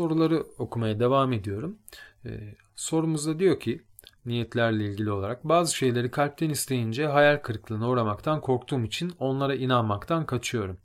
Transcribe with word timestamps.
Soruları 0.00 0.46
okumaya 0.58 1.00
devam 1.00 1.32
ediyorum. 1.32 1.78
Ee, 2.26 2.54
sorumuzda 2.76 3.38
diyor 3.38 3.60
ki 3.60 3.82
niyetlerle 4.26 4.84
ilgili 4.84 5.10
olarak 5.10 5.44
bazı 5.44 5.76
şeyleri 5.76 6.10
kalpten 6.10 6.50
isteyince 6.50 7.06
hayal 7.06 7.36
kırıklığına 7.36 7.88
uğramaktan 7.88 8.40
korktuğum 8.40 8.84
için 8.84 9.12
onlara 9.18 9.54
inanmaktan 9.54 10.26
kaçıyorum. 10.26 10.78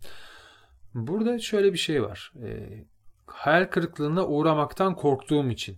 Burada 0.93 1.40
şöyle 1.40 1.73
bir 1.73 1.78
şey 1.78 2.04
var. 2.04 2.33
E, 2.44 2.69
hayal 3.28 3.65
kırıklığına 3.65 4.28
uğramaktan 4.28 4.96
korktuğum 4.96 5.50
için. 5.50 5.77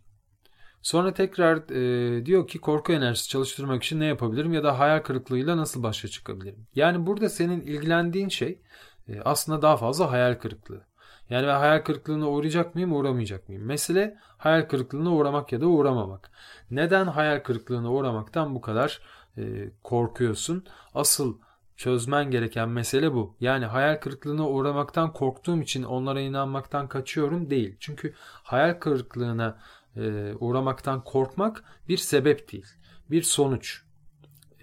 Sonra 0.81 1.13
tekrar 1.13 1.58
e, 1.70 2.26
diyor 2.26 2.48
ki 2.48 2.59
korku 2.59 2.94
enerjisi 2.94 3.30
çalıştırmak 3.30 3.84
için 3.84 3.99
ne 3.99 4.05
yapabilirim 4.05 4.54
ya 4.54 4.63
da 4.63 4.80
hayal 4.80 4.99
kırıklığıyla 4.99 5.58
nasıl 5.58 5.84
başa 5.84 6.08
çıkabilirim? 6.08 6.67
Yani 6.76 7.05
burada 7.05 7.30
senin 7.30 7.62
ilgilendiğin 7.62 8.30
şey 8.30 8.62
e, 9.08 9.22
aslında 9.22 9.62
daha 9.62 9.77
fazla 9.77 10.12
hayal 10.12 10.35
kırıklığı. 10.35 10.87
Yani 11.30 11.48
ben 11.48 11.59
hayal 11.59 11.80
kırıklığına 11.80 12.30
uğrayacak 12.30 12.76
mıyım, 12.76 12.94
uğramayacak 12.94 13.49
mıyım? 13.49 13.66
Mesele 13.66 14.17
hayal 14.38 14.62
kırıklığına 14.62 15.13
uğramak 15.13 15.52
ya 15.52 15.62
da 15.62 15.67
uğramamak. 15.67 16.31
Neden 16.72 17.05
hayal 17.05 17.40
kırıklığına 17.40 17.91
uğramaktan 17.91 18.55
bu 18.55 18.62
kadar 18.62 19.02
e, 19.38 19.70
korkuyorsun? 19.84 20.66
Asıl 20.94 21.38
çözmen 21.77 22.31
gereken 22.31 22.70
mesele 22.70 23.13
bu. 23.13 23.36
Yani 23.40 23.66
hayal 23.66 23.95
kırıklığına 23.95 24.50
uğramaktan 24.50 25.13
korktuğum 25.13 25.62
için 25.62 25.84
onlara 25.84 26.22
inanmaktan 26.22 26.88
kaçıyorum 26.88 27.50
değil. 27.50 27.75
Çünkü 27.80 28.14
hayal 28.44 28.73
kırıklığına 28.73 29.59
e, 29.95 30.34
uğramaktan 30.39 31.03
korkmak 31.03 31.64
bir 31.88 31.98
sebep 31.98 32.52
değil, 32.52 32.67
bir 33.12 33.22
sonuç. 33.22 33.81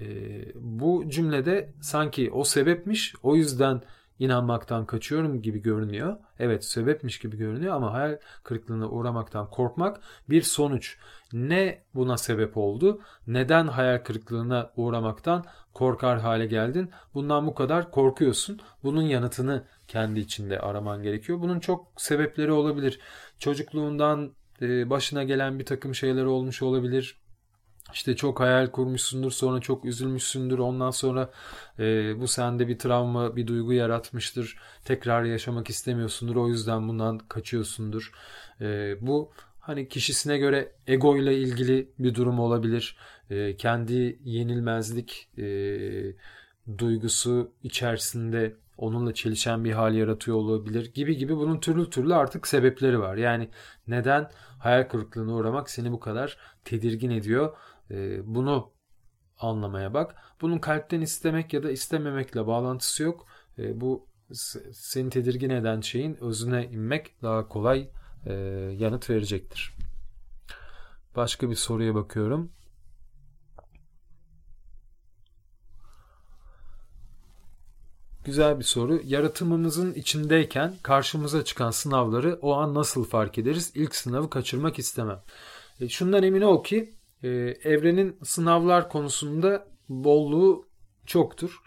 E, 0.01 0.07
bu 0.55 1.05
cümlede 1.09 1.73
sanki 1.81 2.31
o 2.31 2.45
sebepmiş, 2.45 3.15
o 3.23 3.37
yüzden 3.37 3.83
inanmaktan 4.19 4.87
kaçıyorum 4.87 5.43
gibi 5.43 5.63
görünüyor. 5.63 6.17
Evet 6.39 6.65
sebepmiş 6.65 7.19
gibi 7.19 7.37
görünüyor 7.37 7.75
ama 7.75 7.93
hayal 7.93 8.19
kırıklığına 8.43 8.89
uğramaktan 8.89 9.51
korkmak 9.51 10.01
bir 10.31 10.43
sonuç. 10.43 10.99
Ne 11.33 11.83
buna 11.95 12.17
sebep 12.17 12.57
oldu? 12.57 13.01
Neden 13.27 13.67
hayal 13.67 13.99
kırıklığına 13.99 14.71
uğramaktan 14.77 15.45
korkar 15.73 16.21
hale 16.21 16.47
geldin? 16.47 16.91
Bundan 17.15 17.47
bu 17.47 17.55
kadar 17.55 17.91
korkuyorsun. 17.91 18.61
Bunun 18.83 19.03
yanıtını 19.03 19.65
kendi 19.89 20.21
içinde 20.21 20.61
araman 20.61 21.03
gerekiyor. 21.03 21.41
Bunun 21.41 21.61
çok 21.61 21.87
sebepleri 21.97 22.53
olabilir. 22.53 23.01
Çocukluğundan 23.39 24.33
e, 24.63 24.91
başına 24.91 25.25
gelen 25.25 25.59
bir 25.59 25.67
takım 25.67 25.95
şeyler 25.95 26.25
olmuş 26.25 26.63
olabilir 26.63 27.24
işte 27.93 28.17
çok 28.17 28.41
hayal 28.41 28.67
kurmuşsundur 28.67 29.31
sonra 29.31 29.61
çok 29.61 29.85
üzülmüşsündür. 29.85 30.59
Ondan 30.59 30.91
sonra 30.91 31.31
e, 31.79 32.21
bu 32.21 32.29
sende 32.29 32.69
bir 32.69 32.79
travma 32.79 33.37
bir 33.37 33.47
duygu 33.47 33.73
yaratmıştır. 33.73 34.59
Tekrar 34.85 35.25
yaşamak 35.25 35.71
istemiyorsundur. 35.71 36.37
O 36.37 36.49
yüzden 36.49 36.89
bundan 36.89 37.19
kaçıyorsundur. 37.19 38.13
E, 38.61 38.97
bu 39.01 39.33
hani 39.61 39.89
kişisine 39.89 40.39
göre 40.39 40.73
ego 40.87 41.17
ile 41.17 41.39
ilgili 41.39 41.91
bir 41.99 42.15
durum 42.15 42.41
olabilir. 42.41 42.97
E, 43.31 43.57
kendi 43.57 44.19
yenilmezlik 44.25 45.29
e, 45.39 45.47
duygusu 46.79 47.53
içerisinde 47.63 48.57
onunla 48.79 49.15
çelişen 49.15 49.65
bir 49.65 49.73
hal 49.73 49.95
yaratıyor 49.95 50.37
olabilir 50.37 50.93
gibi 50.95 51.17
gibi 51.17 51.37
bunun 51.37 51.61
türlü 51.61 51.91
türlü 51.91 52.15
artık 52.15 52.47
sebepleri 52.47 53.01
var. 53.01 53.17
Yani 53.17 53.49
neden 53.89 54.31
hayal 54.59 54.83
kırıklığına 54.83 55.35
uğramak 55.35 55.71
seni 55.71 55.93
bu 55.93 56.01
kadar 56.01 56.39
tedirgin 56.65 57.11
ediyor? 57.11 57.57
Ee, 57.91 58.35
bunu 58.35 58.73
anlamaya 59.39 59.95
bak. 59.95 60.17
Bunun 60.41 60.59
kalpten 60.59 61.01
istemek 61.01 61.53
ya 61.53 61.63
da 61.63 61.71
istememekle 61.71 62.47
bağlantısı 62.47 63.03
yok. 63.03 63.27
Ee, 63.59 63.81
bu 63.81 64.07
seni 64.73 65.11
tedirgin 65.11 65.51
eden 65.51 65.81
şeyin 65.81 66.17
özüne 66.21 66.67
inmek 66.67 67.23
daha 67.23 67.49
kolay 67.49 67.91
e, 68.27 68.33
yanıt 68.79 69.11
verecektir. 69.11 69.75
Başka 71.17 71.51
bir 71.51 71.55
soruya 71.55 71.95
bakıyorum. 71.95 72.53
Güzel 78.25 78.59
bir 78.59 78.65
soru. 78.65 79.01
Yaratımımızın 79.05 79.95
içindeyken 79.95 80.75
karşımıza 80.83 81.45
çıkan 81.45 81.71
sınavları 81.71 82.39
o 82.43 82.55
an 82.55 82.75
nasıl 82.75 83.05
fark 83.05 83.39
ederiz? 83.39 83.73
İlk 83.75 83.97
sınavı 83.97 84.31
kaçırmak 84.31 84.79
istemem. 84.79 85.23
E, 85.81 85.89
şundan 85.89 86.23
emin 86.23 86.43
ol 86.43 86.65
ki 86.65 86.95
e, 87.25 87.29
evrenin 87.65 88.17
sınavlar 88.23 88.89
konusunda 88.89 89.67
bolluğu 89.89 90.67
çoktur. 91.07 91.63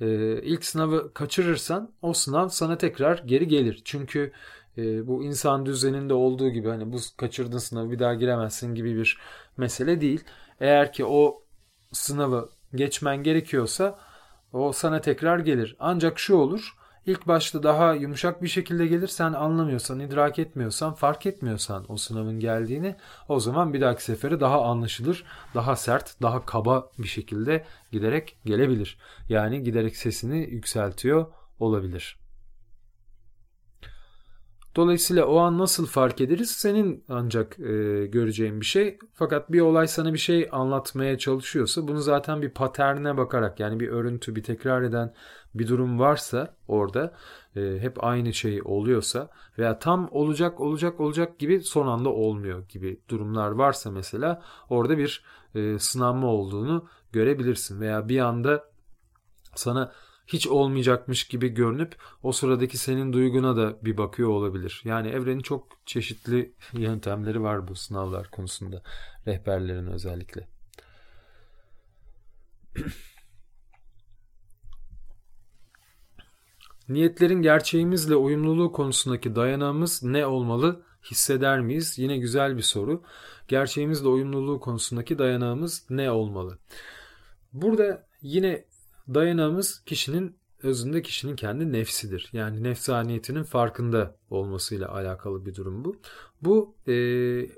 E, 0.00 0.06
ilk 0.42 0.64
sınavı 0.64 1.14
kaçırırsan 1.14 1.92
o 2.02 2.12
sınav 2.12 2.48
sana 2.48 2.78
tekrar 2.78 3.18
geri 3.18 3.48
gelir. 3.48 3.82
Çünkü 3.84 4.32
e, 4.78 5.06
bu 5.06 5.24
insan 5.24 5.66
düzeninde 5.66 6.14
olduğu 6.14 6.50
gibi 6.50 6.68
hani 6.68 6.92
bu 6.92 6.96
kaçırdığın 7.16 7.58
sınavı 7.58 7.90
bir 7.90 7.98
daha 7.98 8.14
giremezsin 8.14 8.74
gibi 8.74 8.96
bir 8.96 9.18
mesele 9.56 10.00
değil. 10.00 10.24
Eğer 10.60 10.92
ki 10.92 11.04
o 11.04 11.42
sınavı 11.92 12.50
geçmen 12.74 13.22
gerekiyorsa 13.22 13.98
o 14.52 14.72
sana 14.72 15.00
tekrar 15.00 15.38
gelir. 15.38 15.76
Ancak 15.78 16.18
şu 16.18 16.36
olur. 16.36 16.76
İlk 17.06 17.28
başta 17.28 17.62
daha 17.62 17.94
yumuşak 17.94 18.42
bir 18.42 18.48
şekilde 18.48 18.86
gelir. 18.86 19.08
Sen 19.08 19.32
anlamıyorsan, 19.32 20.00
idrak 20.00 20.38
etmiyorsan, 20.38 20.94
fark 20.94 21.26
etmiyorsan 21.26 21.84
o 21.88 21.96
sınavın 21.96 22.40
geldiğini 22.40 22.96
o 23.28 23.40
zaman 23.40 23.72
bir 23.72 23.80
dahaki 23.80 24.04
sefere 24.04 24.40
daha 24.40 24.64
anlaşılır, 24.64 25.24
daha 25.54 25.76
sert, 25.76 26.22
daha 26.22 26.46
kaba 26.46 26.90
bir 26.98 27.08
şekilde 27.08 27.64
giderek 27.92 28.36
gelebilir. 28.44 28.98
Yani 29.28 29.62
giderek 29.62 29.96
sesini 29.96 30.38
yükseltiyor 30.38 31.26
olabilir. 31.60 32.21
Dolayısıyla 34.76 35.26
o 35.26 35.38
an 35.38 35.58
nasıl 35.58 35.86
fark 35.86 36.20
ederiz? 36.20 36.50
Senin 36.50 37.04
ancak 37.08 37.60
e, 37.60 38.06
göreceğin 38.06 38.60
bir 38.60 38.66
şey. 38.66 38.98
Fakat 39.14 39.52
bir 39.52 39.60
olay 39.60 39.88
sana 39.88 40.12
bir 40.12 40.18
şey 40.18 40.48
anlatmaya 40.52 41.18
çalışıyorsa 41.18 41.88
bunu 41.88 42.00
zaten 42.00 42.42
bir 42.42 42.50
paterne 42.50 43.16
bakarak 43.16 43.60
yani 43.60 43.80
bir 43.80 43.88
örüntü, 43.88 44.36
bir 44.36 44.42
tekrar 44.42 44.82
eden 44.82 45.14
bir 45.54 45.68
durum 45.68 45.98
varsa 45.98 46.54
orada 46.68 47.14
e, 47.56 47.78
hep 47.80 48.04
aynı 48.04 48.34
şey 48.34 48.60
oluyorsa 48.64 49.28
veya 49.58 49.78
tam 49.78 50.08
olacak 50.12 50.60
olacak 50.60 51.00
olacak 51.00 51.38
gibi 51.38 51.60
son 51.60 51.86
anda 51.86 52.08
olmuyor 52.08 52.68
gibi 52.68 53.00
durumlar 53.08 53.50
varsa 53.50 53.90
mesela 53.90 54.42
orada 54.70 54.98
bir 54.98 55.24
e, 55.54 55.78
sınanma 55.78 56.26
olduğunu 56.26 56.88
görebilirsin 57.12 57.80
veya 57.80 58.08
bir 58.08 58.18
anda 58.18 58.64
sana 59.54 59.92
hiç 60.26 60.46
olmayacakmış 60.46 61.24
gibi 61.24 61.48
görünüp 61.48 61.96
o 62.22 62.32
sıradaki 62.32 62.78
senin 62.78 63.12
duyguna 63.12 63.56
da 63.56 63.84
bir 63.84 63.96
bakıyor 63.96 64.28
olabilir. 64.28 64.82
Yani 64.84 65.08
evrenin 65.08 65.40
çok 65.40 65.66
çeşitli 65.86 66.52
yöntemleri 66.72 67.42
var 67.42 67.68
bu 67.68 67.74
sınavlar 67.74 68.30
konusunda. 68.30 68.82
Rehberlerin 69.26 69.86
özellikle. 69.86 70.48
Niyetlerin 76.88 77.42
gerçeğimizle 77.42 78.16
uyumluluğu 78.16 78.72
konusundaki 78.72 79.36
dayanağımız 79.36 80.02
ne 80.02 80.26
olmalı? 80.26 80.82
Hisseder 81.10 81.60
miyiz? 81.60 81.98
Yine 81.98 82.16
güzel 82.16 82.56
bir 82.56 82.62
soru. 82.62 83.02
Gerçeğimizle 83.48 84.08
uyumluluğu 84.08 84.60
konusundaki 84.60 85.18
dayanağımız 85.18 85.86
ne 85.90 86.10
olmalı? 86.10 86.58
Burada 87.52 88.06
yine 88.22 88.64
Dayanağımız 89.08 89.82
kişinin 89.86 90.36
özünde 90.62 91.02
kişinin 91.02 91.36
kendi 91.36 91.72
nefsidir. 91.72 92.30
Yani 92.32 92.62
nefsaniyetinin 92.62 93.42
farkında 93.42 94.16
olmasıyla 94.30 94.92
alakalı 94.92 95.46
bir 95.46 95.54
durum 95.54 95.84
bu. 95.84 95.96
Bu 96.42 96.74
e, 96.86 96.94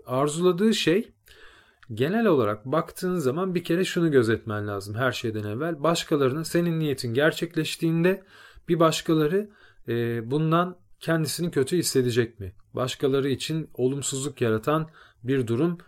arzuladığı 0.06 0.74
şey 0.74 1.12
genel 1.94 2.26
olarak 2.26 2.64
baktığın 2.64 3.18
zaman 3.18 3.54
bir 3.54 3.64
kere 3.64 3.84
şunu 3.84 4.10
gözetmen 4.10 4.68
lazım 4.68 4.94
her 4.94 5.12
şeyden 5.12 5.44
evvel. 5.44 5.82
Başkalarının 5.82 6.42
senin 6.42 6.78
niyetin 6.78 7.14
gerçekleştiğinde 7.14 8.22
bir 8.68 8.80
başkaları 8.80 9.50
e, 9.88 10.30
bundan 10.30 10.76
kendisini 11.00 11.50
kötü 11.50 11.76
hissedecek 11.76 12.40
mi? 12.40 12.52
Başkaları 12.74 13.28
için 13.28 13.70
olumsuzluk 13.74 14.40
yaratan 14.40 14.88
bir 15.22 15.46
durum 15.46 15.78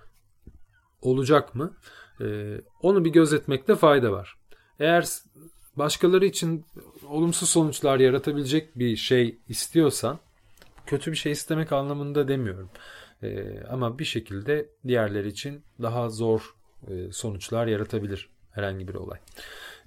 olacak 1.03 1.55
mı? 1.55 1.77
E, 2.21 2.61
onu 2.83 3.05
bir 3.05 3.11
gözetmekte 3.11 3.75
fayda 3.75 4.13
var. 4.13 4.36
Eğer 4.81 5.09
başkaları 5.77 6.27
için 6.27 6.65
olumsuz 7.09 7.49
sonuçlar 7.49 8.01
yaratabilecek 8.01 8.79
bir 8.79 8.97
şey 8.97 9.39
istiyorsan 9.49 10.19
kötü 10.87 11.13
bir 11.13 11.17
şey 11.17 11.33
istemek 11.33 11.73
anlamında 11.73 12.29
demiyorum. 12.29 12.71
Ee, 13.23 13.63
ama 13.71 13.99
bir 13.99 14.05
şekilde 14.05 14.69
diğerleri 14.87 15.29
için 15.29 15.63
daha 15.83 16.09
zor 16.09 16.55
e, 16.89 17.13
sonuçlar 17.13 17.67
yaratabilir 17.67 18.29
herhangi 18.51 18.89
bir 18.89 18.95
olay. 18.95 19.19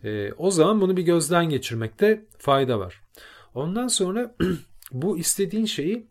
E, 0.04 0.34
o 0.34 0.52
zaman 0.52 0.82
bunu 0.82 0.98
bir 0.98 1.04
gözden 1.04 1.50
geçirmekte 1.50 2.26
fayda 2.38 2.80
var. 2.80 3.02
Ondan 3.56 3.88
sonra 3.88 4.36
bu 4.92 5.18
istediğin 5.18 5.66
şeyi 5.66 6.08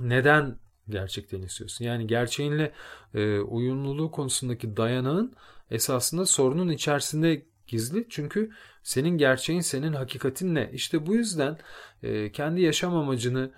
neden 0.00 0.56
gerçekten 0.88 1.42
istiyorsun? 1.42 1.84
Yani 1.84 2.06
gerçeğinle 2.06 2.72
e, 3.14 3.38
uyumluluğu 3.40 4.10
konusundaki 4.10 4.76
dayanağın 4.76 5.32
esasında 5.70 6.26
sorunun 6.26 6.68
içerisinde 6.68 7.42
gizli. 7.66 8.06
Çünkü 8.08 8.50
senin 8.82 9.18
gerçeğin, 9.18 9.60
senin 9.60 9.92
hakikatin 9.92 10.54
ne? 10.54 10.70
İşte 10.72 11.06
bu 11.06 11.14
yüzden 11.14 11.58
e, 12.02 12.32
kendi 12.32 12.60
yaşam 12.60 12.96
amacını 12.96 13.52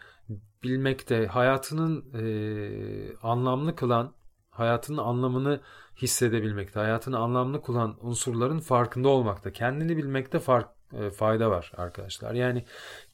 bilmekte, 0.62 1.26
hayatının 1.26 2.04
e, 2.14 3.16
anlamlı 3.22 3.76
kılan, 3.76 4.14
hayatının 4.50 4.98
anlamını 4.98 5.60
hissedebilmekte, 6.02 6.80
hayatını 6.80 7.18
anlamlı 7.18 7.62
kılan 7.62 7.96
unsurların 8.00 8.60
farkında 8.60 9.08
olmakta, 9.08 9.52
kendini 9.52 9.96
bilmekte 9.96 10.38
fark, 10.38 10.68
e, 10.92 11.10
fayda 11.10 11.50
var 11.50 11.72
arkadaşlar. 11.76 12.34
Yani 12.34 12.64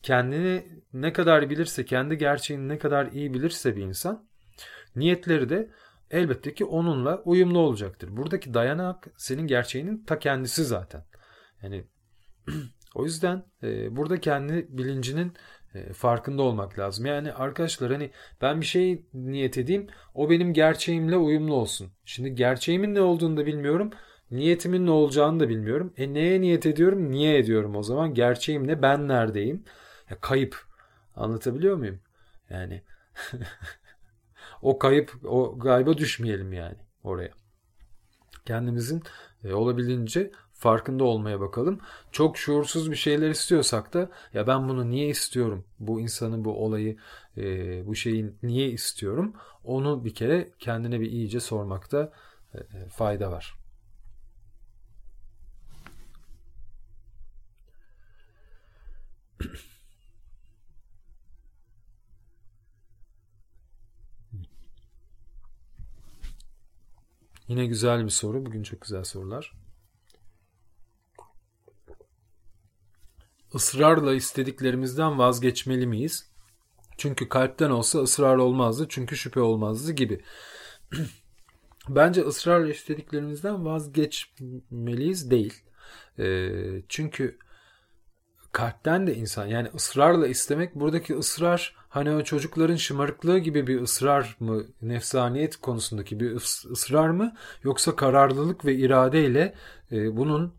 kendini 0.03 0.83
ne 0.93 1.13
kadar 1.13 1.51
bilirse, 1.51 1.85
kendi 1.85 2.19
gerçeğini 2.19 2.69
ne 2.69 2.79
kadar 2.79 3.07
iyi 3.07 3.35
bilirse 3.35 3.77
bir 3.77 3.83
insan, 3.83 4.27
niyetleri 4.97 5.49
de 5.49 5.71
elbette 6.11 6.55
ki 6.55 6.65
onunla 6.65 7.23
uyumlu 7.25 7.59
olacaktır. 7.59 8.17
Buradaki 8.17 8.55
dayanak 8.55 9.07
senin 9.17 9.47
gerçeğinin 9.47 10.05
ta 10.05 10.19
kendisi 10.19 10.65
zaten. 10.65 11.05
Yani 11.63 11.85
o 12.95 13.05
yüzden 13.05 13.45
e, 13.63 13.97
burada 13.97 14.21
kendi 14.21 14.67
bilincinin 14.69 15.33
e, 15.75 15.93
farkında 15.93 16.43
olmak 16.43 16.79
lazım. 16.79 17.07
Yani 17.07 17.33
arkadaşlar 17.33 17.93
hani 17.93 18.11
ben 18.41 18.61
bir 18.61 18.67
şey 18.67 19.07
niyet 19.15 19.59
edeyim 19.59 19.87
o 20.15 20.31
benim 20.31 20.53
gerçeğimle 20.53 21.17
uyumlu 21.17 21.55
olsun. 21.55 21.93
Şimdi 22.05 22.35
gerçeğimin 22.35 22.95
ne 22.95 23.01
olduğunu 23.01 23.37
da 23.37 23.47
bilmiyorum. 23.47 23.91
Niyetimin 24.31 24.87
ne 24.87 24.91
olacağını 24.91 25.41
da 25.41 25.49
bilmiyorum. 25.49 25.95
E 25.97 26.15
neye 26.15 26.41
niyet 26.41 26.67
ediyorum? 26.67 27.11
Niye 27.11 27.39
ediyorum 27.39 27.77
o 27.77 27.83
zaman? 27.83 28.15
Gerçeğim 28.15 28.67
ne? 28.67 28.83
Ben 28.83 29.09
neredeyim? 29.09 29.65
Ya 30.11 30.21
kayıp. 30.21 30.57
Anlatabiliyor 31.17 31.77
muyum? 31.77 32.01
Yani 32.51 32.83
o 34.65 34.79
kayıp, 34.79 35.13
o 35.25 35.59
gayba 35.59 35.99
düşmeyelim 35.99 36.53
yani 36.53 36.77
oraya. 37.05 37.31
Kendimizin 38.47 39.03
e, 39.45 39.53
olabildiğince 39.53 40.31
farkında 40.53 41.05
olmaya 41.05 41.41
bakalım. 41.41 41.81
Çok 42.13 42.39
şuursuz 42.39 42.91
bir 42.91 42.97
şeyler 42.97 43.31
istiyorsak 43.31 43.95
da 43.95 44.11
ya 44.35 44.47
ben 44.47 44.69
bunu 44.69 44.91
niye 44.91 45.09
istiyorum? 45.09 45.65
Bu 45.79 46.01
insanı, 46.01 46.45
bu 46.45 46.65
olayı, 46.65 46.97
e, 47.37 47.87
bu 47.87 47.95
şeyi 47.95 48.35
niye 48.43 48.69
istiyorum? 48.69 49.35
Onu 49.65 50.05
bir 50.05 50.15
kere 50.15 50.51
kendine 50.59 51.01
bir 51.01 51.11
iyice 51.11 51.41
sormakta 51.41 52.13
e, 52.55 52.59
fayda 52.89 53.33
var. 53.33 53.55
Yine 67.49 67.67
güzel 67.67 68.05
bir 68.05 68.11
soru. 68.11 68.47
Bugün 68.47 68.63
çok 68.63 68.81
güzel 68.81 69.05
sorular. 69.05 69.53
Israrla 73.55 74.15
istediklerimizden 74.15 75.19
vazgeçmeli 75.19 75.87
miyiz? 75.87 76.31
Çünkü 76.97 77.29
kalpten 77.29 77.71
olsa 77.71 77.99
ısrar 77.99 78.37
olmazdı. 78.37 78.87
Çünkü 78.89 79.17
şüphe 79.17 79.41
olmazdı 79.41 79.93
gibi. 79.93 80.21
Bence 81.89 82.21
ısrarla 82.21 82.71
istediklerimizden 82.71 83.65
vazgeçmeliyiz 83.65 85.31
değil. 85.31 85.63
E, 86.19 86.49
çünkü 86.89 87.39
kalpten 88.55 89.07
de 89.07 89.15
insan 89.15 89.47
yani 89.47 89.69
ısrarla 89.75 90.27
istemek 90.27 90.75
buradaki 90.75 91.17
ısrar 91.19 91.77
hani 91.89 92.11
o 92.11 92.25
çocukların 92.25 92.77
şımarıklığı 92.77 93.39
gibi 93.39 93.67
bir 93.67 93.81
ısrar 93.81 94.37
mı 94.41 94.65
nefsaniyet 94.83 95.57
konusundaki 95.57 96.21
bir 96.21 96.33
ısrar 96.71 97.09
mı 97.09 97.35
yoksa 97.63 97.97
kararlılık 97.97 98.65
ve 98.65 98.75
iradeyle 98.75 99.55
e, 99.93 100.17
bunun 100.17 100.55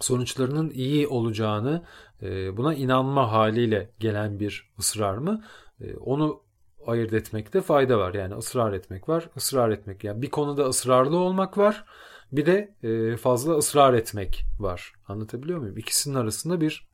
sonuçlarının 0.00 0.70
iyi 0.70 1.08
olacağını 1.08 1.84
e, 2.22 2.56
buna 2.56 2.74
inanma 2.74 3.32
haliyle 3.32 3.90
gelen 3.98 4.40
bir 4.40 4.70
ısrar 4.78 5.16
mı 5.16 5.44
e, 5.80 5.96
onu 5.96 6.42
ayırt 6.86 7.12
etmekte 7.12 7.60
fayda 7.60 7.98
var. 7.98 8.14
Yani 8.14 8.34
ısrar 8.34 8.72
etmek 8.72 9.08
var, 9.08 9.30
ısrar 9.36 9.70
etmek. 9.70 10.04
Yani 10.04 10.22
bir 10.22 10.30
konuda 10.30 10.64
ısrarlı 10.68 11.16
olmak 11.16 11.58
var, 11.58 11.84
bir 12.32 12.46
de 12.46 12.74
e, 12.82 13.16
fazla 13.16 13.52
ısrar 13.52 13.94
etmek 13.94 14.44
var. 14.58 14.92
Anlatabiliyor 15.08 15.58
muyum? 15.58 15.78
İkisinin 15.78 16.14
arasında 16.14 16.60
bir 16.60 16.87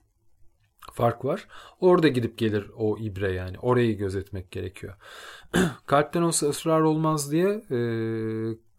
fark 0.92 1.24
var. 1.24 1.48
Orada 1.80 2.08
gidip 2.08 2.38
gelir 2.38 2.70
o 2.76 2.98
ibre 2.98 3.32
yani. 3.32 3.58
Orayı 3.58 3.98
gözetmek 3.98 4.50
gerekiyor. 4.50 4.94
Kalpten 5.86 6.22
olsa 6.22 6.46
ısrar 6.46 6.80
olmaz 6.80 7.32
diye 7.32 7.64
e, 7.70 7.78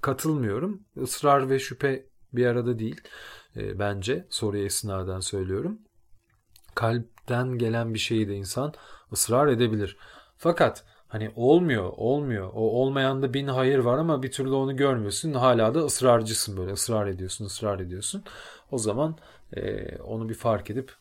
katılmıyorum. 0.02 0.81
Israr 0.96 1.50
ve 1.50 1.60
şüphe 1.60 2.06
bir 2.34 2.46
arada 2.46 2.80
değil. 2.80 3.02
E, 3.56 3.80
bence 3.80 4.25
soruya 4.30 4.66
esnaden 4.66 5.19
söylüyorum. 5.19 5.80
Kalpten 6.75 7.57
gelen 7.57 7.94
bir 7.94 8.00
şeyi 8.00 8.28
de 8.28 8.36
insan 8.36 8.74
ısrar 9.12 9.48
edebilir. 9.48 9.98
Fakat 10.38 10.84
hani 11.07 11.31
olmuyor, 11.36 11.94
olmuyor. 11.98 12.50
O 12.54 12.81
olmayanda 12.81 13.34
bin 13.34 13.48
hayır 13.48 13.80
var 13.80 13.98
ama 13.98 14.24
bir 14.24 14.31
türlü 14.31 14.52
onu 14.52 14.75
görmüyorsun. 14.75 15.34
Hala 15.34 15.75
da 15.75 15.80
ısrarcısın 15.80 16.57
böyle. 16.57 16.72
ısrar 16.72 17.07
ediyorsun, 17.07 17.46
ısrar 17.46 17.80
ediyorsun. 17.80 18.24
O 18.72 18.78
zaman 18.78 19.18
e, 19.54 19.96
onu 19.98 20.30
bir 20.30 20.34
fark 20.34 20.69
edip 20.69 20.92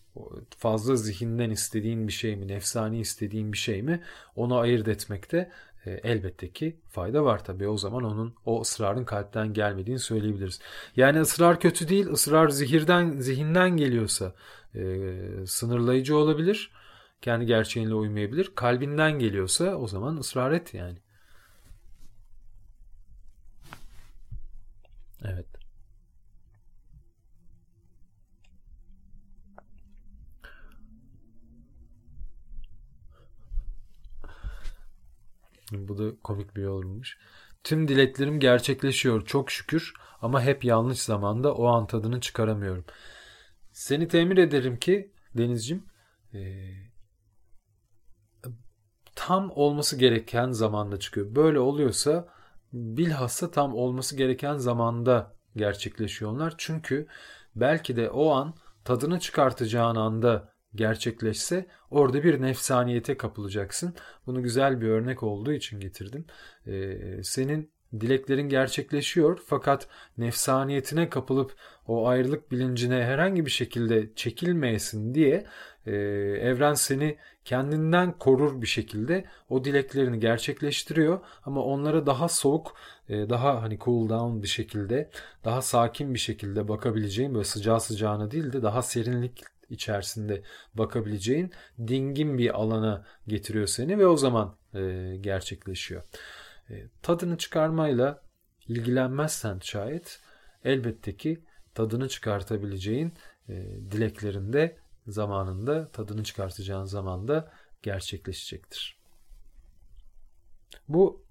fazla 0.58 0.96
zihinden 0.96 1.50
istediğin 1.50 2.08
bir 2.08 2.12
şey 2.12 2.36
mi, 2.36 2.48
nefsani 2.48 3.00
istediğin 3.00 3.52
bir 3.52 3.58
şey 3.58 3.82
mi 3.82 4.02
onu 4.36 4.56
ayırt 4.58 4.88
etmekte 4.88 5.50
e, 5.86 5.90
elbette 5.90 6.52
ki 6.52 6.76
fayda 6.90 7.24
var 7.24 7.44
tabii. 7.44 7.68
O 7.68 7.76
zaman 7.78 8.04
onun 8.04 8.34
o 8.46 8.60
ısrarın 8.60 9.04
kalpten 9.04 9.52
gelmediğini 9.52 9.98
söyleyebiliriz. 9.98 10.60
Yani 10.96 11.20
ısrar 11.20 11.60
kötü 11.60 11.88
değil, 11.88 12.06
ısrar 12.06 12.48
zihirden, 12.48 13.18
zihinden 13.20 13.76
geliyorsa 13.76 14.34
e, 14.74 15.10
sınırlayıcı 15.46 16.16
olabilir. 16.16 16.72
Kendi 17.22 17.46
gerçeğinle 17.46 17.94
uymayabilir. 17.94 18.52
Kalbinden 18.54 19.18
geliyorsa 19.18 19.74
o 19.76 19.86
zaman 19.88 20.16
ısrar 20.16 20.52
et 20.52 20.74
yani. 20.74 20.98
Evet. 25.24 25.53
Bu 35.72 35.98
da 35.98 36.16
komik 36.24 36.56
bir 36.56 36.62
yorummuş. 36.62 37.18
Tüm 37.64 37.88
dileklerim 37.88 38.40
gerçekleşiyor 38.40 39.26
çok 39.26 39.50
şükür 39.50 39.94
ama 40.22 40.42
hep 40.42 40.64
yanlış 40.64 41.02
zamanda 41.02 41.54
o 41.54 41.66
an 41.66 41.86
tadını 41.86 42.20
çıkaramıyorum. 42.20 42.84
Seni 43.72 44.08
temin 44.08 44.36
ederim 44.36 44.78
ki 44.78 45.12
Denizcim 45.34 45.84
e, 46.34 46.40
tam 49.14 49.50
olması 49.50 49.96
gereken 49.96 50.50
zamanda 50.50 50.98
çıkıyor. 50.98 51.34
Böyle 51.34 51.58
oluyorsa 51.58 52.28
bilhassa 52.72 53.50
tam 53.50 53.74
olması 53.74 54.16
gereken 54.16 54.56
zamanda 54.56 55.34
gerçekleşiyorlar. 55.56 56.54
Çünkü 56.58 57.06
belki 57.56 57.96
de 57.96 58.10
o 58.10 58.30
an 58.30 58.54
tadını 58.84 59.20
çıkartacağın 59.20 59.96
anda 59.96 60.53
gerçekleşse 60.74 61.66
orada 61.90 62.24
bir 62.24 62.42
nefsaniyete 62.42 63.16
kapılacaksın. 63.16 63.94
Bunu 64.26 64.42
güzel 64.42 64.80
bir 64.80 64.88
örnek 64.88 65.22
olduğu 65.22 65.52
için 65.52 65.80
getirdim. 65.80 66.24
Ee, 66.66 67.22
senin 67.22 67.74
dileklerin 68.00 68.48
gerçekleşiyor 68.48 69.40
fakat 69.46 69.88
nefsaniyetine 70.18 71.08
kapılıp 71.10 71.56
o 71.86 72.08
ayrılık 72.08 72.52
bilincine 72.52 73.04
herhangi 73.04 73.46
bir 73.46 73.50
şekilde 73.50 74.14
çekilmeyesin 74.14 75.14
diye 75.14 75.46
e, 75.86 75.92
evren 76.40 76.74
seni 76.74 77.16
kendinden 77.44 78.18
korur 78.18 78.62
bir 78.62 78.66
şekilde 78.66 79.24
o 79.48 79.64
dileklerini 79.64 80.20
gerçekleştiriyor 80.20 81.20
ama 81.44 81.64
onlara 81.64 82.06
daha 82.06 82.28
soğuk 82.28 82.74
e, 83.08 83.30
daha 83.30 83.62
hani 83.62 83.78
cool 83.78 84.08
down 84.08 84.42
bir 84.42 84.48
şekilde 84.48 85.10
daha 85.44 85.62
sakin 85.62 86.14
bir 86.14 86.18
şekilde 86.18 86.68
bakabileceğin 86.68 87.34
böyle 87.34 87.44
sıcağı 87.44 87.80
sıcağına 87.80 88.30
değil 88.30 88.52
de 88.52 88.62
daha 88.62 88.82
serinlik 88.82 89.42
içerisinde 89.74 90.42
bakabileceğin 90.74 91.52
dingin 91.78 92.38
bir 92.38 92.60
alana 92.60 93.04
getiriyor 93.26 93.66
seni 93.66 93.98
ve 93.98 94.06
o 94.06 94.16
zaman 94.16 94.56
e, 94.74 95.16
gerçekleşiyor. 95.20 96.02
E, 96.70 96.86
tadını 97.02 97.38
çıkarmayla 97.38 98.22
ilgilenmezsen 98.68 99.58
şayet 99.62 100.20
elbette 100.64 101.16
ki 101.16 101.40
tadını 101.74 102.08
çıkartabileceğin 102.08 103.12
e, 103.48 103.54
dileklerinde 103.90 104.76
zamanında 105.06 105.88
tadını 105.88 106.24
çıkartacağın 106.24 106.84
zamanda 106.84 107.52
gerçekleşecektir. 107.82 108.98
Bu 110.88 111.24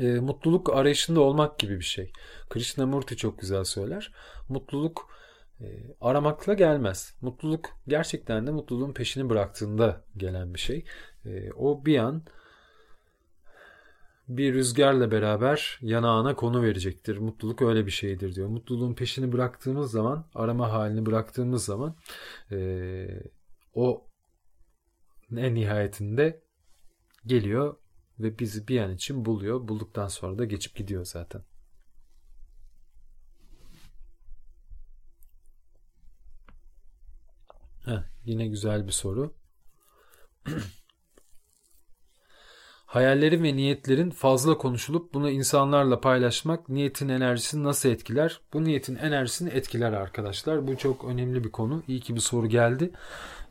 e, 0.00 0.06
mutluluk 0.06 0.72
arayışında 0.72 1.20
olmak 1.20 1.58
gibi 1.58 1.78
bir 1.78 1.84
şey. 1.84 2.12
Krishnamurti 2.50 3.16
çok 3.16 3.38
güzel 3.40 3.64
söyler. 3.64 4.12
Mutluluk 4.48 5.10
e, 5.60 5.66
aramakla 6.00 6.54
gelmez. 6.54 7.14
Mutluluk 7.20 7.70
gerçekten 7.88 8.46
de 8.46 8.50
mutluluğun 8.50 8.92
peşini 8.92 9.30
bıraktığında 9.30 10.04
gelen 10.16 10.54
bir 10.54 10.58
şey. 10.58 10.84
E, 11.24 11.52
o 11.52 11.84
bir 11.84 11.98
an 11.98 12.22
bir 14.28 14.54
rüzgarla 14.54 15.10
beraber 15.10 15.78
yanağına 15.82 16.36
konu 16.36 16.62
verecektir. 16.62 17.18
Mutluluk 17.18 17.62
öyle 17.62 17.86
bir 17.86 17.90
şeydir 17.90 18.34
diyor. 18.34 18.48
Mutluluğun 18.48 18.94
peşini 18.94 19.32
bıraktığımız 19.32 19.90
zaman, 19.90 20.26
arama 20.34 20.72
halini 20.72 21.06
bıraktığımız 21.06 21.64
zaman 21.64 21.96
e, 22.52 23.06
o 23.74 24.06
en 25.36 25.54
nihayetinde 25.54 26.42
geliyor 27.26 27.76
ve 28.18 28.38
bizi 28.38 28.68
bir 28.68 28.80
an 28.80 28.94
için 28.94 29.24
buluyor. 29.24 29.68
Bulduktan 29.68 30.08
sonra 30.08 30.38
da 30.38 30.44
geçip 30.44 30.76
gidiyor 30.76 31.04
zaten. 31.04 31.42
Heh, 37.86 38.02
yine 38.24 38.46
güzel 38.46 38.86
bir 38.86 38.92
soru. 38.92 39.34
Hayallerin 42.86 43.44
ve 43.44 43.56
niyetlerin 43.56 44.10
fazla 44.10 44.58
konuşulup 44.58 45.14
bunu 45.14 45.30
insanlarla 45.30 46.00
paylaşmak 46.00 46.68
niyetin 46.68 47.08
enerjisini 47.08 47.64
nasıl 47.64 47.88
etkiler? 47.88 48.40
Bu 48.52 48.64
niyetin 48.64 48.96
enerjisini 48.96 49.50
etkiler 49.50 49.92
arkadaşlar. 49.92 50.66
Bu 50.66 50.76
çok 50.76 51.04
önemli 51.04 51.44
bir 51.44 51.50
konu. 51.50 51.82
İyi 51.88 52.00
ki 52.00 52.14
bir 52.14 52.20
soru 52.20 52.46
geldi. 52.46 52.90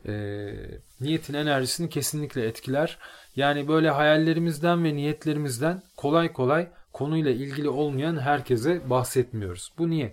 Ee, 0.06 0.54
niyetin 1.00 1.34
enerjisini 1.34 1.88
kesinlikle 1.88 2.46
etkiler. 2.46 2.98
Yani 3.36 3.68
böyle 3.68 3.90
hayallerimizden 3.90 4.84
ve 4.84 4.94
niyetlerimizden 4.94 5.82
kolay 5.96 6.32
kolay 6.32 6.68
konuyla 6.92 7.30
ilgili 7.30 7.68
olmayan 7.68 8.18
herkese 8.18 8.90
bahsetmiyoruz. 8.90 9.72
Bu 9.78 9.90
niye? 9.90 10.12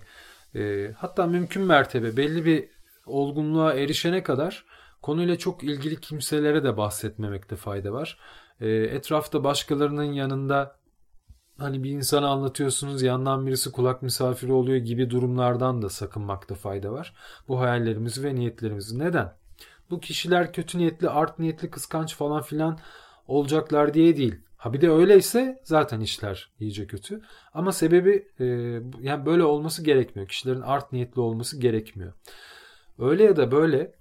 Ee, 0.54 0.92
hatta 0.96 1.26
mümkün 1.26 1.62
mertebe 1.62 2.16
belli 2.16 2.44
bir 2.44 2.73
olgunluğa 3.06 3.74
erişene 3.74 4.22
kadar 4.22 4.64
konuyla 5.02 5.38
çok 5.38 5.64
ilgili 5.64 6.00
kimselere 6.00 6.64
de 6.64 6.76
bahsetmemekte 6.76 7.56
fayda 7.56 7.92
var. 7.92 8.18
E, 8.60 8.68
etrafta 8.68 9.44
başkalarının 9.44 10.12
yanında 10.12 10.76
hani 11.58 11.82
bir 11.82 11.90
insana 11.90 12.28
anlatıyorsunuz 12.28 13.02
yandan 13.02 13.46
birisi 13.46 13.72
kulak 13.72 14.02
misafiri 14.02 14.52
oluyor 14.52 14.78
gibi 14.78 15.10
durumlardan 15.10 15.82
da 15.82 15.88
sakınmakta 15.88 16.54
fayda 16.54 16.92
var. 16.92 17.14
Bu 17.48 17.60
hayallerimizi 17.60 18.24
ve 18.24 18.34
niyetlerimizi. 18.34 18.98
Neden? 18.98 19.32
Bu 19.90 20.00
kişiler 20.00 20.52
kötü 20.52 20.78
niyetli, 20.78 21.08
art 21.08 21.38
niyetli, 21.38 21.70
kıskanç 21.70 22.16
falan 22.16 22.42
filan 22.42 22.78
olacaklar 23.26 23.94
diye 23.94 24.16
değil. 24.16 24.34
Ha 24.56 24.72
bir 24.72 24.80
de 24.80 24.90
öyleyse 24.90 25.60
zaten 25.64 26.00
işler 26.00 26.50
iyice 26.60 26.86
kötü. 26.86 27.20
Ama 27.54 27.72
sebebi 27.72 28.28
e, 28.40 28.44
yani 29.00 29.26
böyle 29.26 29.44
olması 29.44 29.84
gerekmiyor. 29.84 30.28
Kişilerin 30.28 30.60
art 30.60 30.92
niyetli 30.92 31.20
olması 31.20 31.60
gerekmiyor. 31.60 32.12
Öyle 32.98 33.24
ya 33.24 33.36
da 33.36 33.50
böyle 33.50 33.94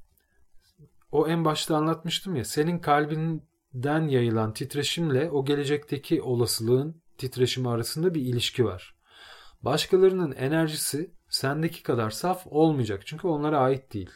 o 1.11 1.27
en 1.27 1.45
başta 1.45 1.77
anlatmıştım 1.77 2.35
ya 2.35 2.45
senin 2.45 2.79
kalbinden 2.79 4.07
yayılan 4.07 4.53
titreşimle 4.53 5.31
o 5.31 5.45
gelecekteki 5.45 6.21
olasılığın 6.21 7.01
titreşimi 7.17 7.69
arasında 7.69 8.13
bir 8.13 8.21
ilişki 8.21 8.65
var. 8.65 8.95
Başkalarının 9.61 10.31
enerjisi 10.31 11.11
sendeki 11.29 11.83
kadar 11.83 12.09
saf 12.09 12.47
olmayacak 12.47 13.01
çünkü 13.05 13.27
onlara 13.27 13.59
ait 13.59 13.93
değil. 13.93 14.09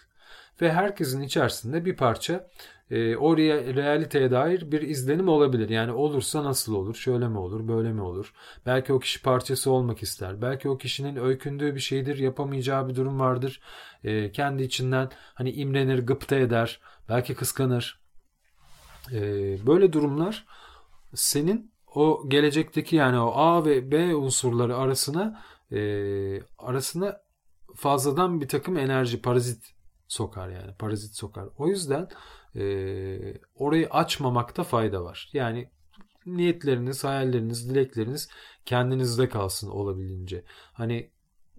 Ve 0.61 0.73
herkesin 0.73 1.21
içerisinde 1.21 1.85
bir 1.85 1.95
parça 1.95 2.47
e, 2.91 3.17
o 3.17 3.37
realiteye 3.37 4.31
dair 4.31 4.71
bir 4.71 4.81
izlenim 4.81 5.27
olabilir. 5.27 5.69
Yani 5.69 5.91
olursa 5.91 6.43
nasıl 6.43 6.75
olur, 6.75 6.95
şöyle 6.95 7.27
mi 7.27 7.37
olur, 7.37 7.67
böyle 7.67 7.93
mi 7.93 8.01
olur? 8.01 8.33
Belki 8.65 8.93
o 8.93 8.99
kişi 8.99 9.21
parçası 9.21 9.71
olmak 9.71 10.03
ister. 10.03 10.41
Belki 10.41 10.69
o 10.69 10.77
kişinin 10.77 11.15
öykündüğü 11.15 11.75
bir 11.75 11.79
şeydir, 11.79 12.17
yapamayacağı 12.17 12.89
bir 12.89 12.95
durum 12.95 13.19
vardır. 13.19 13.61
E, 14.07 14.31
kendi 14.31 14.63
içinden 14.63 15.09
hani 15.33 15.51
imrenir, 15.51 15.99
gıpta 15.99 16.35
eder, 16.35 16.81
belki 17.09 17.35
kıskanır. 17.35 18.01
E, 19.11 19.21
böyle 19.67 19.93
durumlar 19.93 20.45
senin 21.13 21.71
o 21.95 22.29
gelecekteki 22.29 22.95
yani 22.95 23.19
o 23.19 23.31
A 23.35 23.65
ve 23.65 23.91
B 23.91 24.15
unsurları 24.15 24.77
arasına 24.77 25.43
e, 25.71 25.79
arasına 26.57 27.21
fazladan 27.75 28.41
bir 28.41 28.47
takım 28.47 28.77
enerji, 28.77 29.21
parazit 29.21 29.73
sokar 30.07 30.49
yani. 30.49 30.73
Parazit 30.79 31.15
sokar. 31.15 31.45
O 31.57 31.67
yüzden 31.67 32.09
e, 32.55 32.63
orayı 33.55 33.87
açmamakta 33.89 34.63
fayda 34.63 35.03
var. 35.03 35.29
Yani 35.33 35.69
niyetleriniz, 36.25 37.03
hayalleriniz, 37.03 37.69
dilekleriniz 37.69 38.29
kendinizde 38.65 39.29
kalsın 39.29 39.69
olabildiğince. 39.69 40.43
Hani 40.73 41.11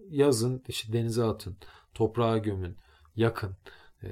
yazın 0.09 0.63
işte 0.67 0.93
denize 0.93 1.23
atın, 1.23 1.57
toprağa 1.99 2.37
gömün, 2.37 2.77
yakın. 3.15 3.57
E, 4.03 4.09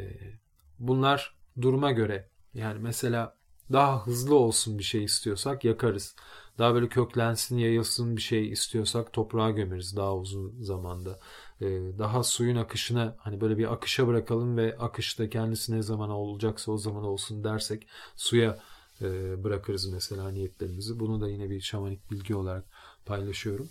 bunlar 0.79 1.35
duruma 1.61 1.91
göre 1.91 2.29
yani 2.53 2.79
mesela 2.79 3.37
daha 3.71 4.07
hızlı 4.07 4.35
olsun 4.35 4.77
bir 4.79 4.83
şey 4.83 5.03
istiyorsak 5.03 5.65
yakarız. 5.65 6.15
Daha 6.57 6.73
böyle 6.73 6.87
köklensin, 6.87 7.57
yayılsın 7.57 8.17
bir 8.17 8.21
şey 8.21 8.51
istiyorsak 8.51 9.13
toprağa 9.13 9.51
gömeriz 9.51 9.95
daha 9.95 10.15
uzun 10.15 10.61
zamanda. 10.61 11.19
Ee, 11.61 11.65
daha 11.99 12.23
suyun 12.23 12.55
akışına 12.55 13.15
hani 13.19 13.41
böyle 13.41 13.57
bir 13.57 13.73
akışa 13.73 14.07
bırakalım 14.07 14.57
ve 14.57 14.77
akışta 14.77 15.29
kendisi 15.29 15.75
ne 15.75 15.81
zaman 15.81 16.09
olacaksa 16.09 16.71
o 16.71 16.77
zaman 16.77 17.03
olsun 17.03 17.43
dersek 17.43 17.87
suya 18.15 18.59
e, 19.01 19.07
bırakırız 19.43 19.93
mesela 19.93 20.29
niyetlerimizi. 20.29 20.99
Bunu 20.99 21.21
da 21.21 21.29
yine 21.29 21.49
bir 21.49 21.61
şamanik 21.61 22.11
bilgi 22.11 22.35
olarak 22.35 22.65
paylaşıyorum. 23.05 23.69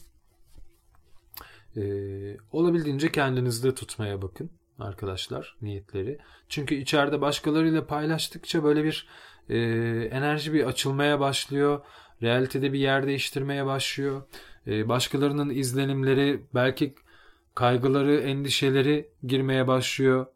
Ee, 1.77 2.37
olabildiğince 2.53 3.13
kendinizde 3.13 3.75
tutmaya 3.75 4.23
bakın 4.23 4.51
arkadaşlar 4.79 5.57
niyetleri. 5.63 6.19
Çünkü 6.49 6.75
içeride 6.75 7.21
başkalarıyla 7.21 7.87
paylaştıkça 7.87 8.65
böyle 8.65 8.85
bir 8.85 9.09
e, 9.49 9.59
enerji 10.13 10.53
bir 10.53 10.65
açılmaya 10.65 11.21
başlıyor. 11.21 11.85
Realitede 12.23 12.73
bir 12.73 12.79
yer 12.79 13.07
değiştirmeye 13.07 13.67
başlıyor. 13.67 14.23
E, 14.67 14.89
başkalarının 14.89 15.51
izlenimleri 15.51 16.43
belki 16.55 16.95
kaygıları, 17.55 18.17
endişeleri 18.17 19.11
girmeye 19.23 19.67
başlıyor. 19.67 20.27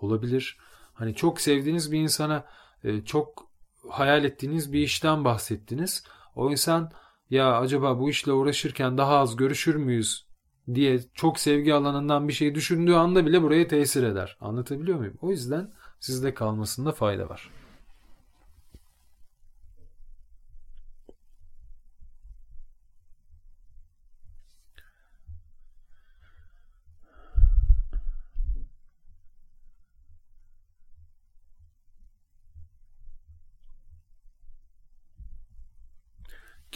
Olabilir. 0.00 0.58
Hani 0.94 1.14
çok 1.14 1.40
sevdiğiniz 1.40 1.92
bir 1.92 1.98
insana 1.98 2.44
e, 2.84 3.04
çok 3.04 3.50
hayal 3.88 4.24
ettiğiniz 4.24 4.72
bir 4.72 4.80
işten 4.80 5.24
bahsettiniz. 5.24 6.04
O 6.34 6.50
insan 6.50 6.90
ya 7.30 7.58
acaba 7.58 7.98
bu 7.98 8.10
işle 8.10 8.32
uğraşırken 8.32 8.98
daha 8.98 9.18
az 9.18 9.36
görüşür 9.36 9.74
müyüz 9.74 10.33
diye 10.74 11.00
çok 11.14 11.38
sevgi 11.38 11.74
alanından 11.74 12.28
bir 12.28 12.32
şey 12.32 12.54
düşündüğü 12.54 12.94
anda 12.94 13.26
bile 13.26 13.42
buraya 13.42 13.68
tesir 13.68 14.02
eder. 14.02 14.36
Anlatabiliyor 14.40 14.98
muyum? 14.98 15.18
O 15.22 15.30
yüzden 15.30 15.70
sizde 16.00 16.34
kalmasında 16.34 16.92
fayda 16.92 17.28
var. 17.28 17.50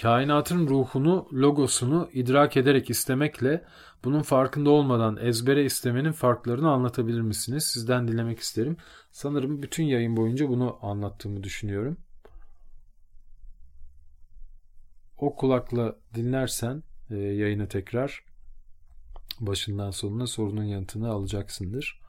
Kainatın 0.02 0.68
ruhunu, 0.68 1.28
logosunu 1.32 2.10
idrak 2.12 2.56
ederek 2.56 2.90
istemekle 2.90 3.64
bunun 4.04 4.22
farkında 4.22 4.70
olmadan 4.70 5.16
ezbere 5.16 5.64
istemenin 5.64 6.12
farklarını 6.12 6.70
anlatabilir 6.70 7.20
misiniz? 7.20 7.64
Sizden 7.64 8.08
dinlemek 8.08 8.38
isterim. 8.38 8.76
Sanırım 9.12 9.62
bütün 9.62 9.84
yayın 9.84 10.16
boyunca 10.16 10.48
bunu 10.48 10.78
anlattığımı 10.82 11.42
düşünüyorum. 11.42 11.96
O 15.18 15.36
kulakla 15.36 15.96
dinlersen 16.14 16.82
e, 17.10 17.16
yayını 17.16 17.68
tekrar 17.68 18.24
başından 19.40 19.90
sonuna 19.90 20.26
sorunun 20.26 20.64
yanıtını 20.64 21.08
alacaksındır. 21.08 22.00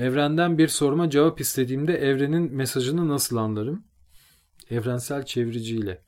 Evrenden 0.00 0.58
bir 0.58 0.68
soruma 0.68 1.10
cevap 1.10 1.40
istediğimde 1.40 1.94
evrenin 1.94 2.54
mesajını 2.54 3.08
nasıl 3.08 3.36
anlarım? 3.36 3.84
Evrensel 4.70 5.24
çeviriciyle. 5.24 6.02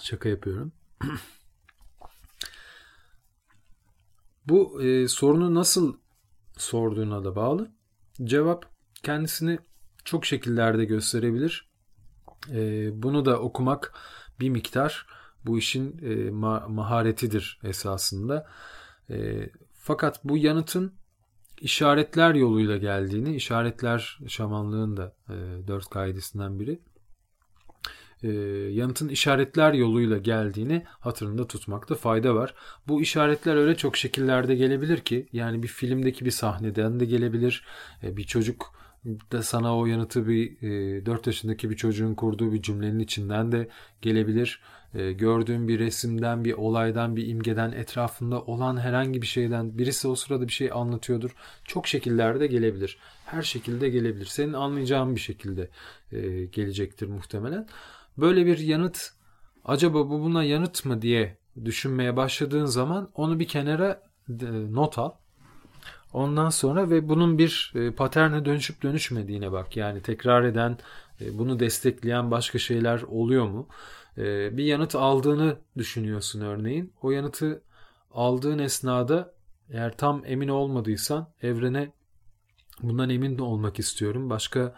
Şaka 0.00 0.28
yapıyorum. 0.28 0.72
Bu 4.46 4.82
e, 4.82 5.08
sorunu 5.08 5.54
nasıl 5.54 5.96
sorduğuna 6.58 7.24
da 7.24 7.36
bağlı. 7.36 7.70
Cevap 8.24 8.66
kendisini 9.02 9.58
çok 10.04 10.26
şekillerde 10.26 10.84
gösterebilir. 10.84 11.68
E, 12.50 12.90
bunu 13.02 13.24
da 13.24 13.40
okumak 13.40 13.94
bir 14.40 14.48
miktar 14.48 15.06
bu 15.46 15.58
işin 15.58 15.98
e, 15.98 16.28
ma- 16.28 16.72
maharetidir 16.72 17.60
esasında. 17.64 18.46
E, 19.10 19.48
fakat 19.74 20.24
bu 20.24 20.36
yanıtın 20.36 20.92
işaretler 21.60 22.34
yoluyla 22.34 22.76
geldiğini, 22.76 23.34
işaretler 23.36 24.18
şamanlığın 24.28 24.96
da 24.96 25.14
e, 25.28 25.34
dört 25.68 25.90
kaidesinden 25.90 26.60
biri. 26.60 26.80
e, 28.22 28.28
yanıtın 28.72 29.08
işaretler 29.08 29.72
yoluyla 29.72 30.18
geldiğini 30.18 30.84
hatırında 30.86 31.46
tutmakta 31.46 31.94
fayda 31.94 32.34
var. 32.34 32.54
Bu 32.88 33.02
işaretler 33.02 33.56
öyle 33.56 33.76
çok 33.76 33.96
şekillerde 33.96 34.54
gelebilir 34.54 34.98
ki 35.00 35.28
yani 35.32 35.62
bir 35.62 35.68
filmdeki 35.68 36.24
bir 36.24 36.30
sahneden 36.30 37.00
de 37.00 37.04
gelebilir. 37.04 37.64
E, 38.02 38.16
bir 38.16 38.24
çocuk 38.24 38.72
da 39.32 39.42
sana 39.42 39.78
o 39.78 39.86
yanıtı 39.86 40.28
bir 40.28 40.62
e, 40.62 41.06
4 41.06 41.26
yaşındaki 41.26 41.70
bir 41.70 41.76
çocuğun 41.76 42.14
kurduğu 42.14 42.52
bir 42.52 42.62
cümlenin 42.62 42.98
içinden 42.98 43.52
de 43.52 43.68
gelebilir. 44.02 44.60
E, 44.94 45.12
gördüğün 45.12 45.68
bir 45.68 45.78
resimden, 45.78 46.44
bir 46.44 46.52
olaydan, 46.52 47.16
bir 47.16 47.26
imgeden, 47.26 47.72
etrafında 47.72 48.42
olan 48.42 48.80
herhangi 48.80 49.22
bir 49.22 49.26
şeyden 49.26 49.78
birisi 49.78 50.08
o 50.08 50.14
sırada 50.14 50.46
bir 50.46 50.52
şey 50.52 50.70
anlatıyordur. 50.72 51.30
Çok 51.64 51.86
şekillerde 51.86 52.46
gelebilir. 52.46 52.98
Her 53.24 53.42
şekilde 53.42 53.88
gelebilir. 53.88 54.26
Senin 54.26 54.52
anlayacağın 54.52 55.14
bir 55.14 55.20
şekilde 55.20 55.68
e, 56.12 56.44
gelecektir 56.44 57.06
muhtemelen. 57.06 57.66
Böyle 58.18 58.46
bir 58.46 58.58
yanıt 58.58 59.12
acaba 59.64 60.10
bu 60.10 60.20
buna 60.20 60.44
yanıt 60.44 60.84
mı 60.84 61.02
diye 61.02 61.36
düşünmeye 61.64 62.16
başladığın 62.16 62.66
zaman 62.66 63.08
onu 63.14 63.38
bir 63.38 63.48
kenara 63.48 64.02
e, 64.28 64.46
not 64.72 64.98
al. 64.98 65.10
Ondan 66.12 66.50
sonra 66.50 66.90
ve 66.90 67.08
bunun 67.08 67.38
bir 67.38 67.72
e, 67.74 67.90
paterne 67.90 68.44
dönüşüp 68.44 68.82
dönüşmediğine 68.82 69.52
bak. 69.52 69.76
Yani 69.76 70.02
tekrar 70.02 70.44
eden, 70.44 70.78
e, 71.20 71.38
bunu 71.38 71.60
destekleyen 71.60 72.30
başka 72.30 72.58
şeyler 72.58 73.02
oluyor 73.02 73.48
mu? 73.48 73.66
E, 74.18 74.56
bir 74.56 74.64
yanıt 74.64 74.94
aldığını 74.94 75.56
düşünüyorsun 75.76 76.40
örneğin. 76.40 76.92
O 77.02 77.10
yanıtı 77.10 77.62
aldığın 78.10 78.58
esnada 78.58 79.34
eğer 79.70 79.96
tam 79.96 80.22
emin 80.26 80.48
olmadıysan 80.48 81.28
evrene 81.42 81.92
bundan 82.82 83.10
emin 83.10 83.38
olmak 83.38 83.78
istiyorum. 83.78 84.30
Başka 84.30 84.74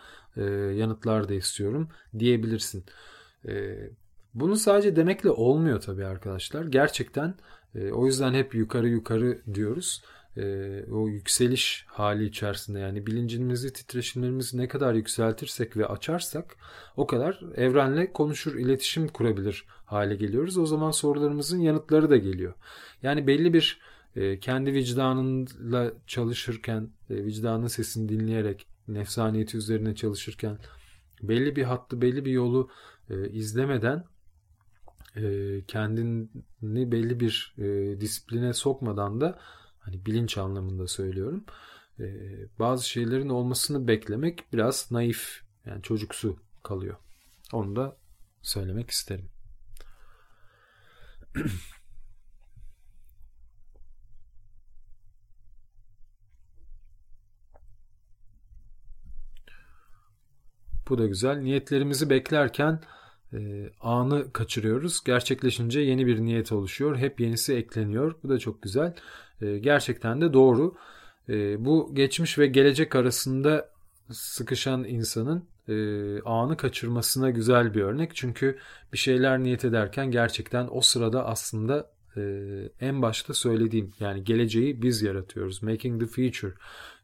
yanıtlar 0.74 1.28
da 1.28 1.34
istiyorum 1.34 1.88
diyebilirsin. 2.18 2.84
Bunu 4.34 4.56
sadece 4.56 4.96
demekle 4.96 5.30
olmuyor 5.30 5.80
tabii 5.80 6.04
arkadaşlar. 6.04 6.64
Gerçekten 6.64 7.34
o 7.92 8.06
yüzden 8.06 8.34
hep 8.34 8.54
yukarı 8.54 8.88
yukarı 8.88 9.42
diyoruz 9.54 10.02
e, 10.36 10.84
o 10.90 11.08
yükseliş 11.08 11.84
hali 11.88 12.24
içerisinde 12.24 12.78
yani 12.78 13.06
bilincimizi, 13.06 13.72
titreşimlerimizi 13.72 14.58
ne 14.58 14.68
kadar 14.68 14.94
yükseltirsek 14.94 15.76
ve 15.76 15.86
açarsak 15.86 16.56
o 16.96 17.06
kadar 17.06 17.40
evrenle 17.56 18.12
konuşur, 18.12 18.54
iletişim 18.54 19.08
kurabilir 19.08 19.64
hale 19.84 20.16
geliyoruz. 20.16 20.58
O 20.58 20.66
zaman 20.66 20.90
sorularımızın 20.90 21.58
yanıtları 21.58 22.10
da 22.10 22.16
geliyor. 22.16 22.54
Yani 23.02 23.26
belli 23.26 23.54
bir 23.54 23.80
e, 24.16 24.38
kendi 24.38 24.72
vicdanınla 24.72 25.92
çalışırken, 26.06 26.88
e, 27.10 27.24
vicdanın 27.24 27.66
sesini 27.66 28.08
dinleyerek, 28.08 28.66
nefsaniyeti 28.88 29.56
üzerine 29.56 29.94
çalışırken 29.94 30.58
belli 31.22 31.56
bir 31.56 31.62
hattı, 31.62 32.02
belli 32.02 32.24
bir 32.24 32.32
yolu 32.32 32.70
e, 33.10 33.28
izlemeden 33.28 34.04
e, 35.16 35.22
kendini 35.68 36.92
belli 36.92 37.20
bir 37.20 37.54
e, 37.58 38.00
disipline 38.00 38.52
sokmadan 38.52 39.20
da 39.20 39.38
Hani 39.84 40.06
bilinç 40.06 40.38
anlamında 40.38 40.86
söylüyorum. 40.86 41.44
Ee, 42.00 42.04
bazı 42.58 42.88
şeylerin 42.88 43.28
olmasını 43.28 43.88
beklemek 43.88 44.44
biraz 44.52 44.90
naif 44.90 45.40
yani 45.66 45.82
çocuksu 45.82 46.36
kalıyor. 46.62 46.96
Onu 47.52 47.76
da 47.76 47.96
söylemek 48.42 48.90
isterim. 48.90 49.28
Bu 60.88 60.98
da 60.98 61.06
güzel. 61.06 61.38
Niyetlerimizi 61.38 62.10
beklerken 62.10 62.80
e, 63.32 63.70
anı 63.80 64.32
kaçırıyoruz. 64.32 65.04
Gerçekleşince 65.04 65.80
yeni 65.80 66.06
bir 66.06 66.20
niyet 66.20 66.52
oluşuyor. 66.52 66.96
Hep 66.96 67.20
yenisi 67.20 67.54
ekleniyor. 67.54 68.14
Bu 68.22 68.28
da 68.28 68.38
çok 68.38 68.62
güzel. 68.62 68.94
E, 69.40 69.58
gerçekten 69.58 70.20
de 70.20 70.32
doğru. 70.32 70.74
E, 71.28 71.64
bu 71.64 71.94
geçmiş 71.94 72.38
ve 72.38 72.46
gelecek 72.46 72.96
arasında 72.96 73.68
sıkışan 74.10 74.84
insanın 74.84 75.44
e, 75.68 75.74
anı 76.22 76.56
kaçırmasına 76.56 77.30
güzel 77.30 77.74
bir 77.74 77.82
örnek. 77.82 78.14
Çünkü 78.14 78.58
bir 78.92 78.98
şeyler 78.98 79.42
niyet 79.42 79.64
ederken 79.64 80.10
gerçekten 80.10 80.68
o 80.70 80.80
sırada 80.80 81.26
aslında 81.26 81.90
e, 82.16 82.22
en 82.80 83.02
başta 83.02 83.34
söylediğim 83.34 83.92
yani 84.00 84.24
geleceği 84.24 84.82
biz 84.82 85.02
yaratıyoruz. 85.02 85.62
Making 85.62 86.00
the 86.00 86.06
future 86.06 86.52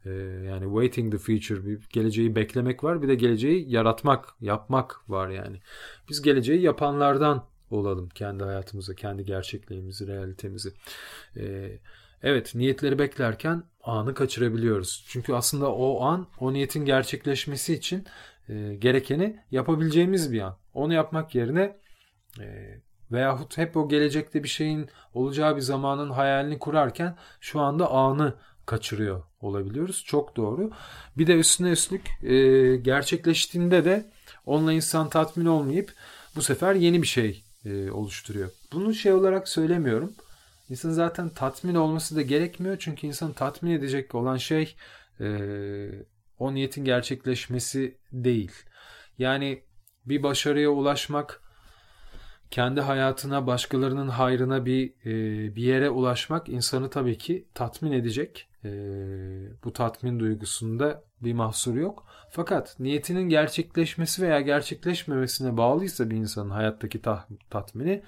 e, 0.05 0.11
yani 0.47 0.65
waiting 0.65 1.13
the 1.13 1.19
future 1.19 1.67
bir 1.67 1.81
geleceği 1.91 2.37
beklemek 2.37 2.85
var 2.85 3.03
bir 3.03 3.09
de 3.09 3.15
geleceği 3.15 3.71
yaratmak 3.71 4.29
yapmak 4.41 5.11
var 5.11 5.29
yani. 5.29 5.61
Biz 6.09 6.23
geleceği 6.23 6.63
yapanlardan 6.63 7.45
olalım 7.71 8.09
kendi 8.09 8.45
hayatımıza, 8.45 8.95
kendi 8.95 9.25
gerçekliğimizi, 9.25 10.07
realitemizi. 10.07 10.73
E, 11.37 11.73
Evet 12.23 12.55
niyetleri 12.55 12.99
beklerken 12.99 13.63
anı 13.85 14.15
kaçırabiliyoruz. 14.15 15.05
Çünkü 15.09 15.35
aslında 15.35 15.73
o 15.73 16.03
an 16.03 16.27
o 16.41 16.53
niyetin 16.53 16.85
gerçekleşmesi 16.85 17.75
için 17.75 18.07
e, 18.49 18.75
gerekeni 18.75 19.41
yapabileceğimiz 19.51 20.33
bir 20.33 20.41
an. 20.41 20.57
Onu 20.75 20.95
yapmak 20.95 21.35
yerine 21.35 21.77
e, 22.41 22.77
veyahut 23.13 23.59
hep 23.59 23.77
o 23.77 23.89
gelecekte 23.89 24.43
bir 24.43 24.49
şeyin 24.49 24.89
olacağı 25.15 25.57
bir 25.57 25.61
zamanın 25.61 26.11
hayalini 26.11 26.59
kurarken 26.59 27.17
şu 27.41 27.61
anda 27.61 27.91
anı 27.91 28.35
kaçırıyor 28.67 29.23
olabiliyoruz. 29.41 30.05
Çok 30.07 30.37
doğru. 30.37 30.71
Bir 31.19 31.27
de 31.27 31.35
üstüne 31.35 31.71
üstlük 31.71 32.25
e, 32.25 32.77
gerçekleştiğinde 32.77 33.85
de 33.85 34.11
onunla 34.47 34.73
insan 34.73 35.09
tatmin 35.09 35.47
olmayıp 35.47 35.93
bu 36.37 36.43
sefer 36.43 36.75
yeni 36.75 37.03
bir 37.03 37.07
şey 37.07 37.45
e, 37.65 37.91
oluşturuyor. 37.91 38.51
Bunu 38.73 38.95
şey 38.95 39.13
olarak 39.13 39.49
söylemiyorum. 39.49 40.13
İnsan 40.71 40.91
zaten 40.91 41.29
tatmin 41.29 41.75
olması 41.75 42.17
da 42.17 42.23
gerekmiyor. 42.23 42.77
Çünkü 42.79 43.07
insan 43.07 43.33
tatmin 43.33 43.71
edecek 43.71 44.15
olan 44.15 44.37
şey 44.37 44.77
e, 45.21 45.27
o 46.39 46.55
niyetin 46.55 46.85
gerçekleşmesi 46.85 47.99
değil. 48.13 48.53
Yani 49.19 49.63
bir 50.07 50.23
başarıya 50.23 50.71
ulaşmak, 50.71 51.41
kendi 52.51 52.81
hayatına, 52.81 53.47
başkalarının 53.47 54.09
hayrına 54.09 54.67
bir 54.67 54.95
e, 55.05 55.57
bir 55.57 55.63
yere 55.63 55.91
ulaşmak 55.91 56.49
insanı 56.49 56.91
tabii 56.91 57.19
ki 57.19 57.49
tatmin 57.55 57.93
edecek. 57.93 58.49
E, 58.65 58.71
bu 59.65 59.73
tatmin 59.73 60.21
duygusunda 60.21 61.05
bir 61.21 61.33
mahsur 61.33 61.75
yok. 61.75 62.07
Fakat 62.31 62.81
niyetinin 62.81 63.29
gerçekleşmesi 63.29 64.23
veya 64.23 64.41
gerçekleşmemesine 64.41 65.57
bağlıysa 65.57 66.11
bir 66.11 66.17
insanın 66.17 66.51
hayattaki 66.51 67.03
ta- 67.03 67.27
tatmini 67.51 68.03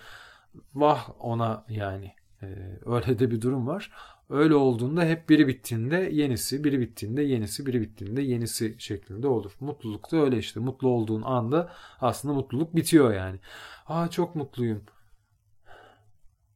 vah 0.74 1.10
ona 1.20 1.64
yani. 1.68 2.21
Ee, 2.42 2.78
öyle 2.86 3.18
de 3.18 3.30
bir 3.30 3.40
durum 3.40 3.66
var. 3.66 3.92
Öyle 4.30 4.54
olduğunda 4.54 5.04
hep 5.04 5.28
biri 5.28 5.48
bittiğinde 5.48 5.96
yenisi, 5.96 6.64
biri 6.64 6.80
bittiğinde 6.80 7.22
yenisi, 7.22 7.66
biri 7.66 7.80
bittiğinde 7.80 8.22
yenisi 8.22 8.76
şeklinde 8.78 9.26
olur. 9.26 9.52
Mutluluk 9.60 10.12
da 10.12 10.16
öyle 10.16 10.38
işte. 10.38 10.60
Mutlu 10.60 10.88
olduğun 10.88 11.22
anda 11.22 11.72
aslında 12.00 12.34
mutluluk 12.34 12.76
bitiyor 12.76 13.14
yani. 13.14 13.40
Aa 13.86 14.08
çok 14.08 14.34
mutluyum 14.34 14.84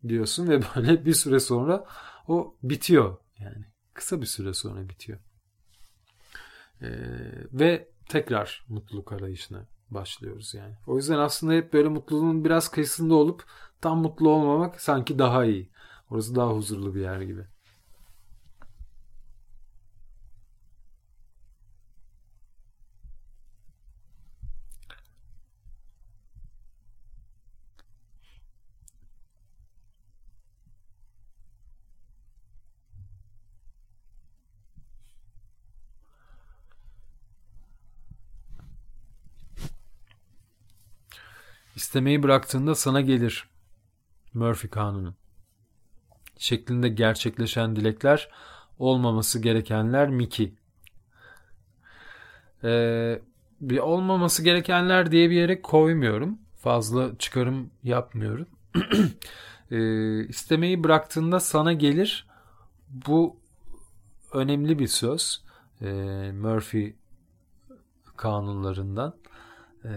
diyorsun 0.09 0.49
ve 0.49 0.61
böyle 0.77 1.05
bir 1.05 1.15
süre 1.15 1.41
sonra 1.41 1.87
o 2.29 2.57
bitiyor 2.63 3.17
yani. 3.39 3.65
Kısa 3.95 4.21
bir 4.21 4.27
süre 4.27 4.55
sonra 4.55 4.89
bitiyor. 4.89 5.19
Ee, 6.83 6.89
ve 7.53 7.89
tekrar 8.09 8.65
mutluluk 8.69 9.13
arayışına 9.13 9.67
başlıyoruz 9.91 10.55
yani. 10.55 10.75
O 10.87 10.97
yüzden 10.97 11.19
aslında 11.19 11.53
hep 11.53 11.73
böyle 11.73 11.89
mutluluğun 11.89 12.45
biraz 12.45 12.69
kıyısında 12.69 13.15
olup 13.15 13.45
tam 13.81 13.99
mutlu 13.99 14.31
olmamak 14.31 14.81
sanki 14.81 15.19
daha 15.19 15.45
iyi. 15.45 15.71
Orası 16.11 16.35
daha 16.35 16.51
huzurlu 16.53 16.95
bir 16.95 17.01
yer 17.01 17.21
gibi. 17.21 17.45
İstemeyi 41.77 42.23
bıraktığında 42.23 42.75
sana 42.75 43.01
gelir. 43.01 43.49
Murphy 44.35 44.71
kanunu 44.71 45.15
şeklinde 46.39 46.89
gerçekleşen 46.89 47.77
dilekler 47.77 48.31
olmaması 48.79 49.39
gerekenler 49.39 50.09
Miki. 50.09 50.55
Ee, 52.65 53.21
bir 53.61 53.79
olmaması 53.79 54.45
gerekenler 54.45 55.11
diye 55.11 55.31
bir 55.31 55.37
yere 55.37 55.63
koymuyorum. 55.63 56.39
Fazla 56.57 57.19
çıkarım 57.19 57.71
yapmıyorum. 57.83 58.47
ee, 59.71 60.27
istemeyi 60.27 60.85
bıraktığında 60.85 61.41
sana 61.41 61.73
gelir. 61.73 62.27
Bu 62.89 63.37
önemli 64.33 64.79
bir 64.79 64.87
söz. 64.87 65.45
Ee, 65.83 65.87
Murphy 66.33 66.97
kanunlarından. 68.17 69.15
Ee, 69.85 69.91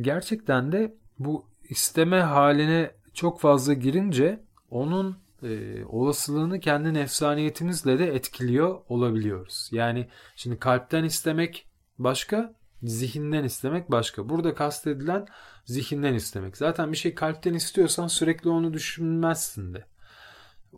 gerçekten 0.00 0.72
de 0.72 0.94
bu 1.18 1.46
isteme 1.68 2.20
haline 2.20 2.90
çok 3.14 3.40
fazla 3.40 3.72
girince 3.72 4.43
onun 4.74 5.16
e, 5.42 5.84
olasılığını 5.84 6.60
kendi 6.60 6.94
nefsaniyetimizle 6.94 7.98
de 7.98 8.14
etkiliyor 8.14 8.80
olabiliyoruz. 8.88 9.68
Yani 9.72 10.08
şimdi 10.36 10.58
kalpten 10.58 11.04
istemek 11.04 11.66
başka, 11.98 12.54
zihinden 12.82 13.44
istemek 13.44 13.90
başka. 13.90 14.28
Burada 14.28 14.54
kastedilen 14.54 15.26
zihinden 15.64 16.14
istemek. 16.14 16.56
Zaten 16.56 16.92
bir 16.92 16.96
şey 16.96 17.14
kalpten 17.14 17.54
istiyorsan 17.54 18.06
sürekli 18.06 18.50
onu 18.50 18.72
düşünmezsin 18.72 19.74
de. 19.74 19.84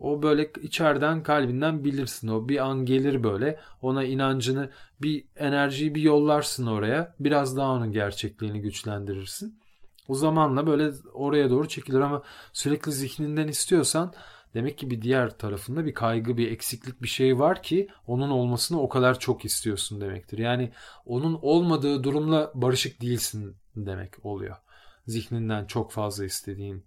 O 0.00 0.22
böyle 0.22 0.50
içeriden 0.62 1.22
kalbinden 1.22 1.84
bilirsin. 1.84 2.28
O 2.28 2.48
bir 2.48 2.64
an 2.64 2.84
gelir 2.84 3.24
böyle. 3.24 3.60
Ona 3.82 4.04
inancını 4.04 4.70
bir 5.02 5.24
enerjiyi 5.36 5.94
bir 5.94 6.02
yollarsın 6.02 6.66
oraya. 6.66 7.14
Biraz 7.20 7.56
daha 7.56 7.70
onun 7.72 7.92
gerçekliğini 7.92 8.60
güçlendirirsin. 8.60 9.58
O 10.08 10.14
zamanla 10.14 10.66
böyle 10.66 10.92
oraya 11.14 11.50
doğru 11.50 11.68
çekilir 11.68 12.00
ama 12.00 12.22
sürekli 12.52 12.92
zihninden 12.92 13.48
istiyorsan 13.48 14.12
demek 14.54 14.78
ki 14.78 14.90
bir 14.90 15.02
diğer 15.02 15.38
tarafında 15.38 15.84
bir 15.84 15.94
kaygı, 15.94 16.36
bir 16.36 16.50
eksiklik 16.50 17.02
bir 17.02 17.08
şey 17.08 17.38
var 17.38 17.62
ki 17.62 17.88
onun 18.06 18.30
olmasını 18.30 18.80
o 18.80 18.88
kadar 18.88 19.18
çok 19.18 19.44
istiyorsun 19.44 20.00
demektir. 20.00 20.38
Yani 20.38 20.72
onun 21.06 21.38
olmadığı 21.42 22.04
durumla 22.04 22.52
barışık 22.54 23.00
değilsin 23.00 23.56
demek 23.76 24.26
oluyor. 24.26 24.56
Zihninden 25.06 25.66
çok 25.66 25.92
fazla 25.92 26.24
istediğin 26.24 26.84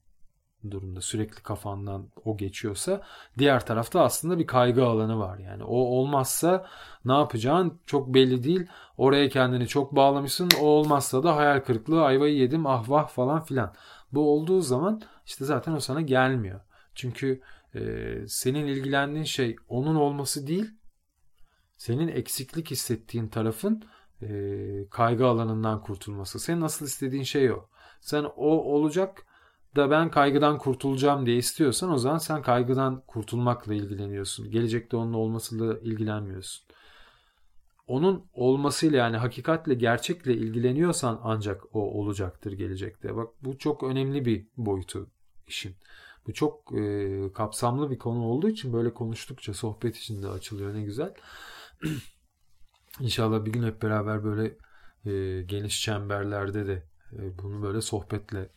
durumda 0.71 1.01
sürekli 1.01 1.43
kafandan 1.43 2.09
o 2.25 2.37
geçiyorsa 2.37 3.01
diğer 3.37 3.65
tarafta 3.65 4.01
aslında 4.01 4.39
bir 4.39 4.47
kaygı 4.47 4.85
alanı 4.85 5.19
var. 5.19 5.37
Yani 5.37 5.63
o 5.63 5.75
olmazsa 5.75 6.67
ne 7.05 7.13
yapacağın 7.13 7.79
çok 7.85 8.13
belli 8.13 8.43
değil. 8.43 8.67
Oraya 8.97 9.29
kendini 9.29 9.67
çok 9.67 9.95
bağlamışsın. 9.95 10.49
O 10.61 10.65
olmazsa 10.65 11.23
da 11.23 11.35
hayal 11.35 11.59
kırıklığı 11.59 12.03
ayvayı 12.03 12.35
yedim 12.35 12.65
ah 12.65 12.89
vah 12.89 13.07
falan 13.07 13.43
filan. 13.43 13.73
Bu 14.11 14.33
olduğu 14.33 14.61
zaman 14.61 15.01
işte 15.25 15.45
zaten 15.45 15.73
o 15.73 15.79
sana 15.79 16.01
gelmiyor. 16.01 16.61
Çünkü 16.95 17.41
e, 17.75 17.81
senin 18.27 18.65
ilgilendiğin 18.67 19.23
şey 19.23 19.55
onun 19.67 19.95
olması 19.95 20.47
değil. 20.47 20.71
Senin 21.77 22.07
eksiklik 22.07 22.71
hissettiğin 22.71 23.27
tarafın 23.27 23.83
e, 24.21 24.29
kaygı 24.89 25.27
alanından 25.27 25.81
kurtulması. 25.81 26.39
Senin 26.39 26.61
nasıl 26.61 26.85
istediğin 26.85 27.23
şey 27.23 27.51
o. 27.51 27.65
Sen 28.01 28.23
o 28.23 28.47
olacak 28.47 29.25
da 29.75 29.91
ben 29.91 30.11
kaygıdan 30.11 30.57
kurtulacağım 30.57 31.25
diye 31.25 31.37
istiyorsan 31.37 31.91
o 31.91 31.97
zaman 31.97 32.17
sen 32.17 32.41
kaygıdan 32.41 33.03
kurtulmakla 33.07 33.73
ilgileniyorsun. 33.73 34.51
Gelecekte 34.51 34.97
onun 34.97 35.13
olmasıyla 35.13 35.79
ilgilenmiyorsun. 35.79 36.65
Onun 37.87 38.25
olmasıyla 38.33 38.97
yani 38.97 39.17
hakikatle 39.17 39.73
gerçekle 39.73 40.33
ilgileniyorsan 40.33 41.19
ancak 41.23 41.75
o 41.75 41.79
olacaktır 41.79 42.51
gelecekte. 42.51 43.15
Bak 43.15 43.29
bu 43.41 43.57
çok 43.57 43.83
önemli 43.83 44.25
bir 44.25 44.47
boyutu 44.57 45.09
işin. 45.47 45.75
Bu 46.27 46.33
çok 46.33 46.73
e, 46.77 47.33
kapsamlı 47.33 47.91
bir 47.91 47.97
konu 47.97 48.23
olduğu 48.23 48.49
için 48.49 48.73
böyle 48.73 48.93
konuştukça 48.93 49.53
sohbet 49.53 49.97
içinde 49.97 50.27
açılıyor 50.27 50.73
ne 50.73 50.81
güzel. 50.81 51.13
İnşallah 52.99 53.45
bir 53.45 53.51
gün 53.51 53.63
hep 53.63 53.81
beraber 53.81 54.23
böyle 54.23 54.57
e, 55.05 55.41
geniş 55.41 55.81
çemberlerde 55.81 56.67
de 56.67 56.83
e, 57.13 57.37
bunu 57.37 57.63
böyle 57.63 57.81
sohbetle 57.81 58.49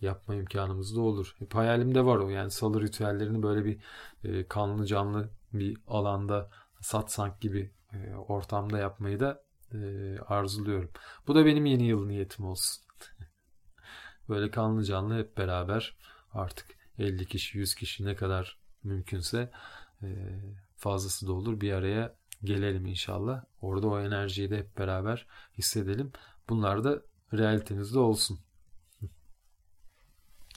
yapma 0.00 0.34
imkanımız 0.34 0.96
da 0.96 1.00
olur. 1.00 1.34
Hep 1.38 1.54
hayalimde 1.54 2.04
var 2.04 2.16
o 2.16 2.28
yani 2.28 2.50
salı 2.50 2.80
ritüellerini 2.80 3.42
böyle 3.42 3.64
bir 3.64 3.80
e, 4.24 4.46
kanlı 4.48 4.86
canlı 4.86 5.30
bir 5.52 5.78
alanda 5.86 6.50
satsank 6.80 7.40
gibi 7.40 7.70
e, 7.92 8.14
ortamda 8.14 8.78
yapmayı 8.78 9.20
da 9.20 9.42
e, 9.74 9.78
arzuluyorum. 10.18 10.90
Bu 11.26 11.34
da 11.34 11.46
benim 11.46 11.66
yeni 11.66 11.86
yıl 11.86 12.06
niyetim 12.06 12.44
olsun. 12.44 12.84
böyle 14.28 14.50
kanlı 14.50 14.84
canlı 14.84 15.18
hep 15.18 15.38
beraber 15.38 15.96
artık 16.32 16.66
50 16.98 17.26
kişi 17.26 17.58
100 17.58 17.74
kişi 17.74 18.04
ne 18.04 18.16
kadar 18.16 18.58
mümkünse 18.84 19.50
e, 20.02 20.08
fazlası 20.76 21.26
da 21.26 21.32
olur 21.32 21.60
bir 21.60 21.72
araya 21.72 22.14
gelelim 22.44 22.86
inşallah. 22.86 23.44
Orada 23.60 23.88
o 23.88 24.00
enerjiyi 24.00 24.50
de 24.50 24.58
hep 24.58 24.78
beraber 24.78 25.26
hissedelim. 25.58 26.12
Bunlar 26.48 26.84
da 26.84 27.02
realitenizde 27.32 27.98
olsun. 27.98 28.40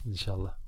İnşallah. 0.06 0.64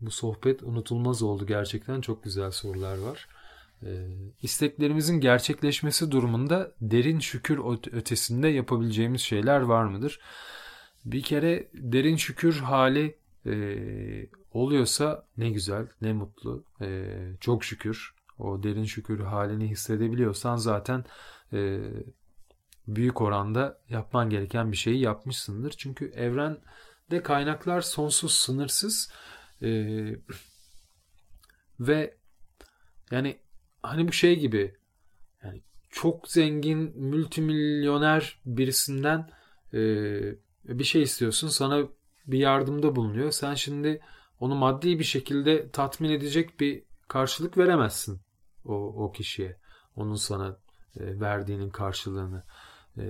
Bu 0.00 0.10
sohbet 0.10 0.62
unutulmaz 0.62 1.22
oldu 1.22 1.46
gerçekten. 1.46 2.00
Çok 2.00 2.24
güzel 2.24 2.50
sorular 2.50 2.98
var. 2.98 3.28
Ee, 3.82 4.06
isteklerimizin 4.42 5.20
gerçekleşmesi 5.20 6.10
durumunda 6.10 6.72
derin 6.80 7.18
şükür 7.18 7.60
ötesinde 7.92 8.48
yapabileceğimiz 8.48 9.20
şeyler 9.20 9.60
var 9.60 9.84
mıdır? 9.84 10.20
Bir 11.04 11.22
kere 11.22 11.68
derin 11.74 12.16
şükür 12.16 12.60
hali 12.60 13.18
e, 13.46 13.52
oluyorsa 14.56 15.26
ne 15.36 15.50
güzel, 15.50 15.86
ne 16.00 16.12
mutlu. 16.12 16.64
E, 16.80 17.18
çok 17.40 17.64
şükür. 17.64 18.14
O 18.38 18.62
derin 18.62 18.84
şükür 18.84 19.20
halini 19.20 19.70
hissedebiliyorsan 19.70 20.56
zaten 20.56 21.04
e, 21.52 21.80
büyük 22.88 23.20
oranda 23.20 23.80
yapman 23.88 24.30
gereken 24.30 24.72
bir 24.72 24.76
şeyi 24.76 25.00
yapmışsındır. 25.00 25.70
Çünkü 25.70 26.10
evrende 26.10 27.22
kaynaklar 27.22 27.80
sonsuz, 27.80 28.32
sınırsız 28.32 29.12
e, 29.62 29.68
ve 31.80 32.16
yani 33.10 33.38
hani 33.82 34.08
bu 34.08 34.12
şey 34.12 34.38
gibi 34.38 34.76
yani 35.44 35.62
çok 35.90 36.28
zengin, 36.28 37.00
multimilyoner 37.00 38.40
birisinden 38.46 39.30
e, 39.72 39.78
bir 40.64 40.84
şey 40.84 41.02
istiyorsun. 41.02 41.48
Sana 41.48 41.88
bir 42.26 42.38
yardımda 42.38 42.96
bulunuyor. 42.96 43.30
Sen 43.30 43.54
şimdi 43.54 44.00
onu 44.40 44.54
maddi 44.54 44.98
bir 44.98 45.04
şekilde 45.04 45.70
tatmin 45.70 46.10
edecek 46.10 46.60
bir 46.60 46.82
karşılık 47.08 47.58
veremezsin 47.58 48.20
o, 48.64 48.74
o 48.74 49.12
kişiye. 49.12 49.56
Onun 49.96 50.14
sana 50.14 50.58
e, 50.96 51.20
verdiğinin 51.20 51.70
karşılığını. 51.70 52.42
E, 52.98 53.04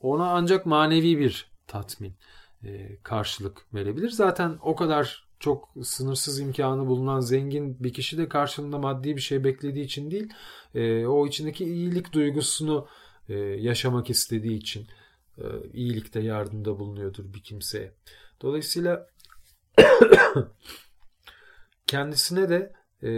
ona 0.00 0.30
ancak 0.30 0.66
manevi 0.66 1.18
bir 1.18 1.50
tatmin 1.66 2.16
e, 2.64 2.96
karşılık 3.02 3.74
verebilir. 3.74 4.10
Zaten 4.10 4.58
o 4.62 4.76
kadar 4.76 5.28
çok 5.40 5.68
sınırsız 5.82 6.40
imkanı 6.40 6.86
bulunan 6.86 7.20
zengin 7.20 7.84
bir 7.84 7.92
kişi 7.92 8.18
de 8.18 8.28
karşılığında 8.28 8.78
maddi 8.78 9.16
bir 9.16 9.20
şey 9.20 9.44
beklediği 9.44 9.84
için 9.84 10.10
değil, 10.10 10.32
e, 10.74 11.06
o 11.06 11.26
içindeki 11.26 11.64
iyilik 11.64 12.12
duygusunu 12.12 12.88
e, 13.28 13.34
yaşamak 13.38 14.10
istediği 14.10 14.58
için 14.58 14.86
e, 15.38 15.44
iyilikte 15.72 16.20
yardımda 16.20 16.78
bulunuyordur 16.78 17.34
bir 17.34 17.42
kimseye. 17.42 17.92
Dolayısıyla 18.42 19.06
kendisine 21.86 22.48
de 22.48 22.72
e, 23.02 23.10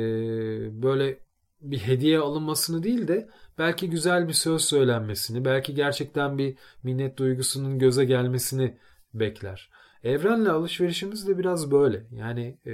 böyle 0.83 1.19
bir 1.61 1.79
hediye 1.79 2.19
alınmasını 2.19 2.83
değil 2.83 3.09
de 3.09 3.29
belki 3.59 3.91
güzel 3.91 4.29
bir 4.29 4.33
söz 4.33 4.65
söylenmesini, 4.65 5.45
belki 5.45 5.75
gerçekten 5.75 6.39
bir 6.39 6.57
minnet 6.83 7.17
duygusunun 7.17 7.79
göze 7.79 8.05
gelmesini 8.05 8.79
bekler. 9.15 9.71
Evrenle 10.05 10.51
alışverişimiz 10.51 11.29
de 11.29 11.39
biraz 11.39 11.71
böyle. 11.71 12.07
Yani 12.11 12.59
e, 12.65 12.73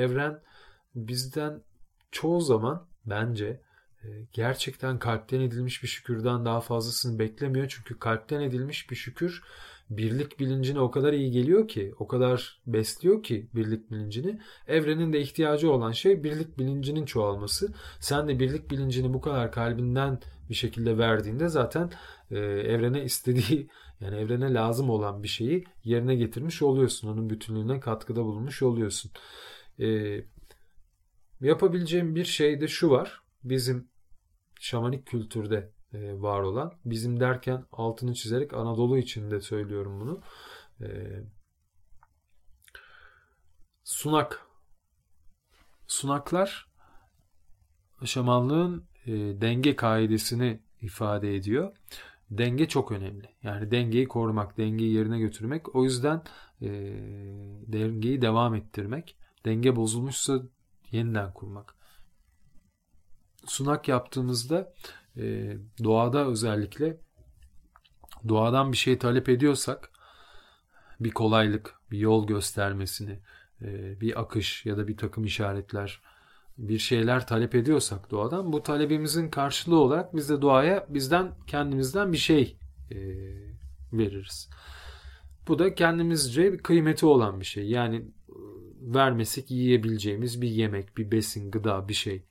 evren 0.00 0.40
bizden 0.94 1.62
çoğu 2.10 2.40
zaman 2.40 2.86
bence 3.06 3.60
e, 4.04 4.08
gerçekten 4.32 4.98
kalpten 4.98 5.40
edilmiş 5.40 5.82
bir 5.82 5.88
şükürden 5.88 6.44
daha 6.44 6.60
fazlasını 6.60 7.18
beklemiyor. 7.18 7.66
Çünkü 7.68 7.98
kalpten 7.98 8.40
edilmiş 8.40 8.90
bir 8.90 8.96
şükür 8.96 9.42
birlik 9.96 10.40
bilincine 10.40 10.80
o 10.80 10.90
kadar 10.90 11.12
iyi 11.12 11.30
geliyor 11.30 11.68
ki, 11.68 11.94
o 11.98 12.06
kadar 12.06 12.60
besliyor 12.66 13.22
ki 13.22 13.48
birlik 13.54 13.90
bilincini. 13.90 14.40
Evrenin 14.68 15.12
de 15.12 15.20
ihtiyacı 15.20 15.70
olan 15.72 15.92
şey 15.92 16.24
birlik 16.24 16.58
bilincinin 16.58 17.04
çoğalması. 17.04 17.74
Sen 18.00 18.28
de 18.28 18.40
birlik 18.40 18.70
bilincini 18.70 19.14
bu 19.14 19.20
kadar 19.20 19.52
kalbinden 19.52 20.20
bir 20.50 20.54
şekilde 20.54 20.98
verdiğinde 20.98 21.48
zaten 21.48 21.90
e, 22.30 22.38
evrene 22.38 23.04
istediği 23.04 23.68
yani 24.00 24.16
evrene 24.16 24.54
lazım 24.54 24.90
olan 24.90 25.22
bir 25.22 25.28
şeyi 25.28 25.64
yerine 25.84 26.14
getirmiş 26.14 26.62
oluyorsun. 26.62 27.08
Onun 27.08 27.30
bütünlüğüne 27.30 27.80
katkıda 27.80 28.24
bulunmuş 28.24 28.62
oluyorsun. 28.62 29.10
E, 29.80 30.18
yapabileceğim 31.40 32.14
bir 32.14 32.24
şey 32.24 32.60
de 32.60 32.68
şu 32.68 32.90
var. 32.90 33.22
Bizim 33.44 33.88
şamanik 34.60 35.06
kültürde 35.06 35.72
var 35.94 36.40
olan. 36.40 36.74
Bizim 36.84 37.20
derken 37.20 37.64
altını 37.72 38.14
çizerek 38.14 38.54
Anadolu 38.54 38.98
için 38.98 39.30
de 39.30 39.40
söylüyorum 39.40 40.00
bunu. 40.00 40.20
E, 40.80 40.88
sunak. 43.84 44.46
Sunaklar 45.86 46.72
şamanlığın 48.04 48.84
e, 49.06 49.12
denge 49.40 49.76
kaidesini 49.76 50.60
ifade 50.80 51.36
ediyor. 51.36 51.76
denge 52.30 52.68
çok 52.68 52.92
önemli. 52.92 53.28
Yani 53.42 53.70
dengeyi 53.70 54.08
korumak, 54.08 54.58
dengeyi 54.58 54.94
yerine 54.94 55.18
götürmek. 55.18 55.76
O 55.76 55.84
yüzden 55.84 56.22
e, 56.62 56.68
dengeyi 57.66 58.22
devam 58.22 58.54
ettirmek. 58.54 59.16
Denge 59.44 59.76
bozulmuşsa 59.76 60.42
yeniden 60.90 61.32
kurmak. 61.32 61.74
Sunak 63.46 63.88
yaptığımızda 63.88 64.72
e, 65.16 65.56
doğada 65.84 66.26
özellikle 66.26 66.96
doğadan 68.28 68.72
bir 68.72 68.76
şey 68.76 68.98
talep 68.98 69.28
ediyorsak 69.28 69.90
bir 71.00 71.10
kolaylık, 71.10 71.74
bir 71.90 71.98
yol 71.98 72.26
göstermesini, 72.26 73.18
e, 73.62 74.00
bir 74.00 74.20
akış 74.20 74.66
ya 74.66 74.76
da 74.76 74.88
bir 74.88 74.96
takım 74.96 75.24
işaretler, 75.24 76.00
bir 76.58 76.78
şeyler 76.78 77.26
talep 77.26 77.54
ediyorsak 77.54 78.10
doğadan 78.10 78.52
bu 78.52 78.62
talebimizin 78.62 79.28
karşılığı 79.28 79.78
olarak 79.78 80.16
biz 80.16 80.28
de 80.28 80.42
doğaya 80.42 80.86
bizden 80.88 81.32
kendimizden 81.46 82.12
bir 82.12 82.18
şey 82.18 82.56
e, 82.90 82.96
veririz. 83.92 84.50
Bu 85.48 85.58
da 85.58 85.74
kendimizce 85.74 86.52
bir 86.52 86.58
kıymeti 86.58 87.06
olan 87.06 87.40
bir 87.40 87.44
şey. 87.44 87.68
Yani 87.68 87.96
e, 87.96 88.02
vermesek 88.80 89.50
yiyebileceğimiz 89.50 90.42
bir 90.42 90.48
yemek, 90.48 90.96
bir 90.96 91.10
besin, 91.10 91.50
gıda, 91.50 91.88
bir 91.88 91.94
şey 91.94 92.22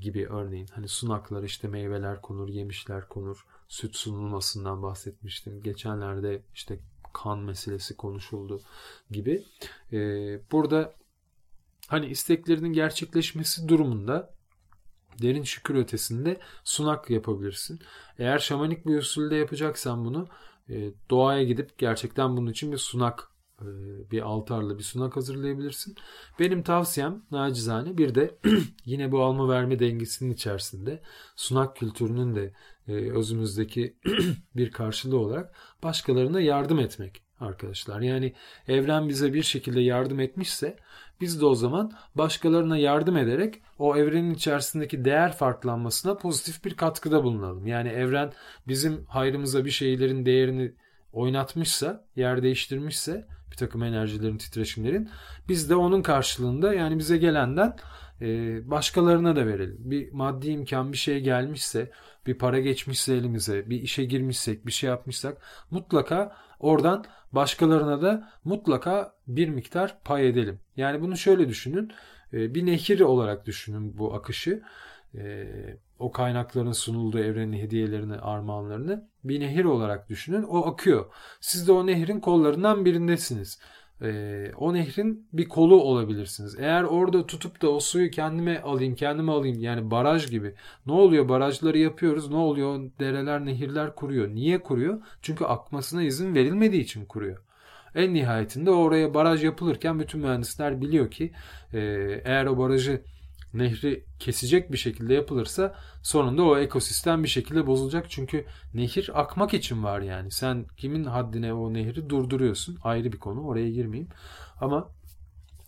gibi 0.00 0.26
örneğin. 0.26 0.66
Hani 0.66 0.88
sunaklar 0.88 1.42
işte 1.42 1.68
meyveler 1.68 2.22
konur, 2.22 2.48
yemişler 2.48 3.08
konur. 3.08 3.46
Süt 3.68 3.96
sunulmasından 3.96 4.82
bahsetmiştim. 4.82 5.62
Geçenlerde 5.62 6.42
işte 6.54 6.78
kan 7.12 7.38
meselesi 7.38 7.96
konuşuldu 7.96 8.60
gibi. 9.10 9.44
Ee, 9.92 10.40
burada 10.52 10.94
hani 11.88 12.06
isteklerinin 12.06 12.72
gerçekleşmesi 12.72 13.68
durumunda 13.68 14.34
derin 15.22 15.42
şükür 15.42 15.74
ötesinde 15.74 16.40
sunak 16.64 17.10
yapabilirsin. 17.10 17.80
Eğer 18.18 18.38
şamanik 18.38 18.86
bir 18.86 18.98
usulde 18.98 19.36
yapacaksan 19.36 20.04
bunu 20.04 20.28
e, 20.68 20.90
doğaya 21.10 21.44
gidip 21.44 21.78
gerçekten 21.78 22.36
bunun 22.36 22.50
için 22.50 22.72
bir 22.72 22.78
sunak 22.78 23.29
bir 24.10 24.22
altarla 24.22 24.78
bir 24.78 24.82
sunak 24.82 25.16
hazırlayabilirsin. 25.16 25.96
Benim 26.38 26.62
tavsiyem 26.62 27.22
nacizane 27.30 27.98
bir 27.98 28.14
de 28.14 28.38
yine 28.84 29.12
bu 29.12 29.22
alma 29.22 29.48
verme 29.48 29.78
dengesinin 29.78 30.34
içerisinde 30.34 31.02
sunak 31.36 31.76
kültürünün 31.76 32.34
de 32.34 32.52
e, 32.88 32.92
özümüzdeki 32.92 33.96
bir 34.56 34.70
karşılığı 34.70 35.18
olarak 35.18 35.54
başkalarına 35.82 36.40
yardım 36.40 36.78
etmek 36.78 37.22
arkadaşlar. 37.40 38.00
Yani 38.00 38.34
evren 38.68 39.08
bize 39.08 39.34
bir 39.34 39.42
şekilde 39.42 39.80
yardım 39.80 40.20
etmişse 40.20 40.76
biz 41.20 41.40
de 41.40 41.46
o 41.46 41.54
zaman 41.54 41.92
başkalarına 42.14 42.78
yardım 42.78 43.16
ederek 43.16 43.62
o 43.78 43.96
evrenin 43.96 44.34
içerisindeki 44.34 45.04
değer 45.04 45.32
farklanmasına 45.32 46.16
pozitif 46.16 46.64
bir 46.64 46.74
katkıda 46.74 47.24
bulunalım. 47.24 47.66
Yani 47.66 47.88
evren 47.88 48.32
bizim 48.68 49.04
hayrımıza 49.04 49.64
bir 49.64 49.70
şeylerin 49.70 50.26
değerini 50.26 50.72
oynatmışsa, 51.12 52.04
yer 52.16 52.42
değiştirmişse 52.42 53.26
bir 53.50 53.56
takım 53.56 53.82
enerjilerin, 53.82 54.38
titreşimlerin 54.38 55.10
biz 55.48 55.70
de 55.70 55.74
onun 55.74 56.02
karşılığında 56.02 56.74
yani 56.74 56.98
bize 56.98 57.16
gelenden 57.16 57.76
e, 58.20 58.26
başkalarına 58.70 59.36
da 59.36 59.46
verelim. 59.46 59.76
Bir 59.78 60.12
maddi 60.12 60.48
imkan 60.48 60.92
bir 60.92 60.96
şey 60.96 61.20
gelmişse, 61.20 61.90
bir 62.26 62.34
para 62.34 62.60
geçmişse 62.60 63.14
elimize, 63.14 63.70
bir 63.70 63.82
işe 63.82 64.04
girmişsek, 64.04 64.66
bir 64.66 64.72
şey 64.72 64.90
yapmışsak 64.90 65.38
mutlaka 65.70 66.36
oradan 66.60 67.04
başkalarına 67.32 68.02
da 68.02 68.32
mutlaka 68.44 69.14
bir 69.26 69.48
miktar 69.48 69.98
pay 70.04 70.28
edelim. 70.28 70.60
Yani 70.76 71.00
bunu 71.00 71.16
şöyle 71.16 71.48
düşünün. 71.48 71.92
E, 72.32 72.54
bir 72.54 72.66
nehir 72.66 73.00
olarak 73.00 73.46
düşünün 73.46 73.98
bu 73.98 74.14
akışı. 74.14 74.62
O 76.00 76.12
kaynakların 76.12 76.72
sunulduğu 76.72 77.18
evrenin 77.18 77.58
hediyelerini, 77.58 78.16
armağanlarını 78.16 79.08
bir 79.24 79.40
nehir 79.40 79.64
olarak 79.64 80.08
düşünün. 80.08 80.42
O 80.42 80.66
akıyor. 80.66 81.06
Siz 81.40 81.68
de 81.68 81.72
o 81.72 81.86
nehrin 81.86 82.20
kollarından 82.20 82.84
birindesiniz. 82.84 83.60
Ee, 84.02 84.52
o 84.56 84.74
nehrin 84.74 85.28
bir 85.32 85.48
kolu 85.48 85.82
olabilirsiniz. 85.82 86.56
Eğer 86.58 86.82
orada 86.82 87.26
tutup 87.26 87.62
da 87.62 87.70
o 87.70 87.80
suyu 87.80 88.10
kendime 88.10 88.60
alayım, 88.60 88.94
kendime 88.94 89.32
alayım 89.32 89.60
yani 89.60 89.90
baraj 89.90 90.30
gibi. 90.30 90.54
Ne 90.86 90.92
oluyor? 90.92 91.28
Barajları 91.28 91.78
yapıyoruz. 91.78 92.30
Ne 92.30 92.36
oluyor? 92.36 92.90
Dereler, 93.00 93.46
nehirler 93.46 93.94
kuruyor. 93.94 94.28
Niye 94.28 94.62
kuruyor? 94.62 95.02
Çünkü 95.22 95.44
akmasına 95.44 96.02
izin 96.02 96.34
verilmediği 96.34 96.82
için 96.82 97.06
kuruyor. 97.06 97.38
En 97.94 98.14
nihayetinde 98.14 98.70
oraya 98.70 99.14
baraj 99.14 99.44
yapılırken 99.44 100.00
bütün 100.00 100.20
mühendisler 100.20 100.80
biliyor 100.80 101.10
ki 101.10 101.32
e, 101.72 101.80
eğer 102.24 102.46
o 102.46 102.58
barajı 102.58 103.02
nehri 103.54 104.04
kesecek 104.18 104.72
bir 104.72 104.76
şekilde 104.76 105.14
yapılırsa 105.14 105.74
sonunda 106.02 106.42
o 106.42 106.58
ekosistem 106.58 107.22
bir 107.22 107.28
şekilde 107.28 107.66
bozulacak. 107.66 108.10
Çünkü 108.10 108.44
nehir 108.74 109.20
akmak 109.20 109.54
için 109.54 109.84
var 109.84 110.00
yani. 110.00 110.30
Sen 110.30 110.66
kimin 110.76 111.04
haddine 111.04 111.52
o 111.52 111.74
nehri 111.74 112.10
durduruyorsun 112.10 112.78
ayrı 112.84 113.12
bir 113.12 113.18
konu 113.18 113.46
oraya 113.46 113.70
girmeyeyim. 113.70 114.10
Ama 114.60 114.88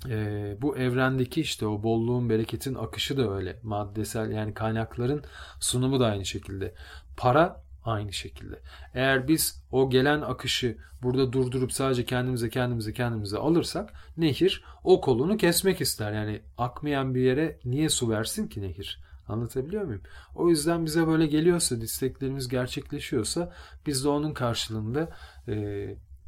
e, 0.09 0.57
bu 0.61 0.77
evrendeki 0.77 1.41
işte 1.41 1.67
o 1.67 1.83
bolluğun 1.83 2.31
bereketin 2.31 2.75
akışı 2.75 3.17
da 3.17 3.35
öyle 3.35 3.59
maddesel 3.63 4.31
yani 4.31 4.55
kaynakların 4.55 5.25
sunumu 5.61 6.01
da 6.01 6.07
aynı 6.07 6.25
şekilde. 6.25 6.75
Para 7.17 7.63
aynı 7.85 8.13
şekilde. 8.13 8.61
Eğer 8.95 9.29
biz 9.29 9.63
o 9.71 9.91
gelen 9.91 10.21
akışı 10.21 10.77
burada 11.03 11.33
durdurup 11.33 11.73
sadece 11.73 12.05
kendimize 12.05 12.51
kendimize 12.51 12.93
kendimize 12.93 13.39
alırsak 13.39 13.93
nehir 14.17 14.65
o 14.85 15.01
kolunu 15.01 15.37
kesmek 15.37 15.81
ister. 15.81 16.13
Yani 16.13 16.43
akmayan 16.59 17.15
bir 17.15 17.21
yere 17.21 17.59
niye 17.65 17.89
su 17.89 18.11
versin 18.11 18.49
ki 18.49 18.63
nehir? 18.63 19.03
Anlatabiliyor 19.29 19.85
muyum? 19.85 20.03
O 20.35 20.49
yüzden 20.49 20.87
bize 20.87 21.07
böyle 21.07 21.27
geliyorsa, 21.27 21.77
isteklerimiz 21.77 22.49
gerçekleşiyorsa 22.49 23.53
biz 23.87 24.05
de 24.05 24.09
onun 24.09 24.35
karşılığında 24.35 25.17
e, 25.49 25.55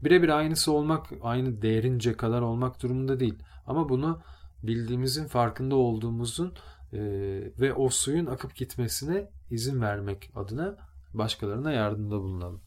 birebir 0.04 0.28
aynısı 0.28 0.72
olmak, 0.72 1.06
aynı 1.22 1.62
değerince 1.62 2.12
kadar 2.12 2.40
olmak 2.42 2.82
durumunda 2.82 3.20
değil. 3.20 3.38
Ama 3.66 3.88
bunu 3.88 4.22
bildiğimizin, 4.62 5.26
farkında 5.26 5.76
olduğumuzun 5.76 6.54
e, 6.92 6.98
ve 7.60 7.74
o 7.74 7.88
suyun 7.88 8.26
akıp 8.26 8.56
gitmesine 8.56 9.30
izin 9.50 9.80
vermek 9.80 10.30
adına 10.34 10.76
başkalarına 11.14 11.72
yardımda 11.72 12.20
bulunalım. 12.20 12.61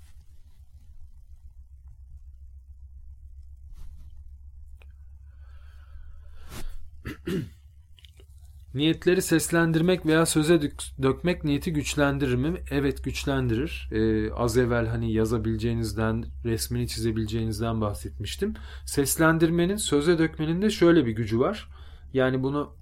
Niyetleri 8.73 9.21
seslendirmek 9.21 10.05
veya 10.05 10.25
söze 10.25 10.61
dökmek 11.01 11.43
niyeti 11.43 11.73
güçlendirir 11.73 12.35
mi? 12.35 12.63
Evet 12.71 13.03
güçlendirir. 13.03 13.89
Ee, 13.91 14.31
az 14.31 14.57
evvel 14.57 14.87
hani 14.87 15.13
yazabileceğinizden, 15.13 16.25
resmini 16.45 16.87
çizebileceğinizden 16.87 17.81
bahsetmiştim. 17.81 18.53
Seslendirmenin, 18.85 19.75
söze 19.75 20.17
dökmenin 20.17 20.61
de 20.61 20.69
şöyle 20.69 21.05
bir 21.05 21.11
gücü 21.11 21.39
var. 21.39 21.69
Yani 22.13 22.43
bunu 22.43 22.75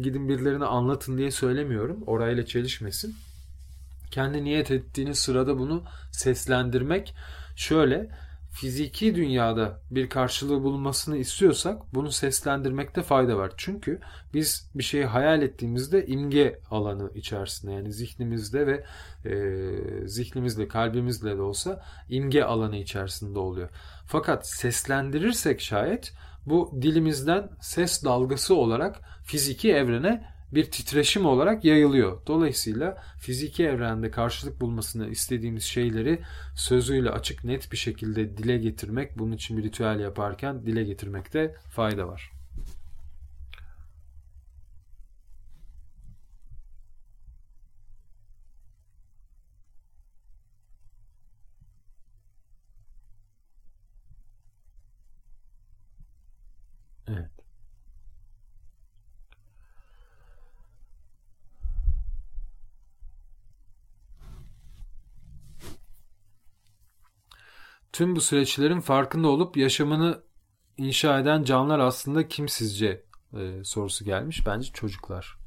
gidin 0.00 0.28
birilerine 0.28 0.64
anlatın 0.64 1.18
diye 1.18 1.30
söylemiyorum. 1.30 2.02
Orayla 2.06 2.46
çelişmesin 2.46 3.16
kendi 4.10 4.44
niyet 4.44 4.70
ettiğiniz 4.70 5.18
sırada 5.18 5.58
bunu 5.58 5.84
seslendirmek 6.12 7.14
şöyle 7.56 8.08
fiziki 8.50 9.14
dünyada 9.14 9.80
bir 9.90 10.08
karşılığı 10.08 10.62
bulunmasını 10.62 11.16
istiyorsak 11.16 11.94
bunu 11.94 12.10
seslendirmekte 12.10 13.02
fayda 13.02 13.36
var. 13.36 13.52
Çünkü 13.56 14.00
biz 14.34 14.70
bir 14.74 14.82
şeyi 14.82 15.04
hayal 15.04 15.42
ettiğimizde 15.42 16.06
imge 16.06 16.60
alanı 16.70 17.10
içerisinde 17.14 17.72
yani 17.72 17.92
zihnimizde 17.92 18.66
ve 18.66 18.84
e, 19.24 20.08
zihnimizle 20.08 20.68
kalbimizle 20.68 21.36
de 21.36 21.42
olsa 21.42 21.84
imge 22.08 22.42
alanı 22.42 22.76
içerisinde 22.76 23.38
oluyor. 23.38 23.68
Fakat 24.06 24.48
seslendirirsek 24.48 25.60
şayet 25.60 26.12
bu 26.46 26.78
dilimizden 26.82 27.50
ses 27.60 28.04
dalgası 28.04 28.54
olarak 28.54 29.00
fiziki 29.24 29.72
evrene 29.72 30.39
bir 30.54 30.70
titreşim 30.70 31.26
olarak 31.26 31.64
yayılıyor. 31.64 32.26
Dolayısıyla 32.26 33.02
fiziki 33.18 33.64
evrende 33.64 34.10
karşılık 34.10 34.60
bulmasını 34.60 35.08
istediğimiz 35.08 35.64
şeyleri 35.64 36.20
sözüyle 36.56 37.10
açık 37.10 37.44
net 37.44 37.72
bir 37.72 37.76
şekilde 37.76 38.36
dile 38.36 38.58
getirmek, 38.58 39.18
bunun 39.18 39.32
için 39.32 39.58
bir 39.58 39.62
ritüel 39.62 40.00
yaparken 40.00 40.66
dile 40.66 40.84
getirmekte 40.84 41.54
fayda 41.70 42.08
var. 42.08 42.30
Tüm 68.00 68.16
bu 68.16 68.20
süreçlerin 68.20 68.80
farkında 68.80 69.28
olup 69.28 69.56
yaşamını 69.56 70.22
inşa 70.76 71.18
eden 71.18 71.44
canlılar 71.44 71.78
aslında 71.78 72.28
kim 72.28 72.48
sizce 72.48 73.04
e, 73.36 73.64
sorusu 73.64 74.04
gelmiş. 74.04 74.46
Bence 74.46 74.72
çocuklar. 74.72 75.38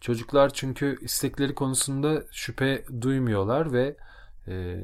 Çocuklar 0.00 0.52
çünkü 0.52 0.98
istekleri 1.00 1.54
konusunda 1.54 2.24
şüphe 2.30 2.84
duymuyorlar 3.00 3.72
ve 3.72 3.96
e, 4.46 4.76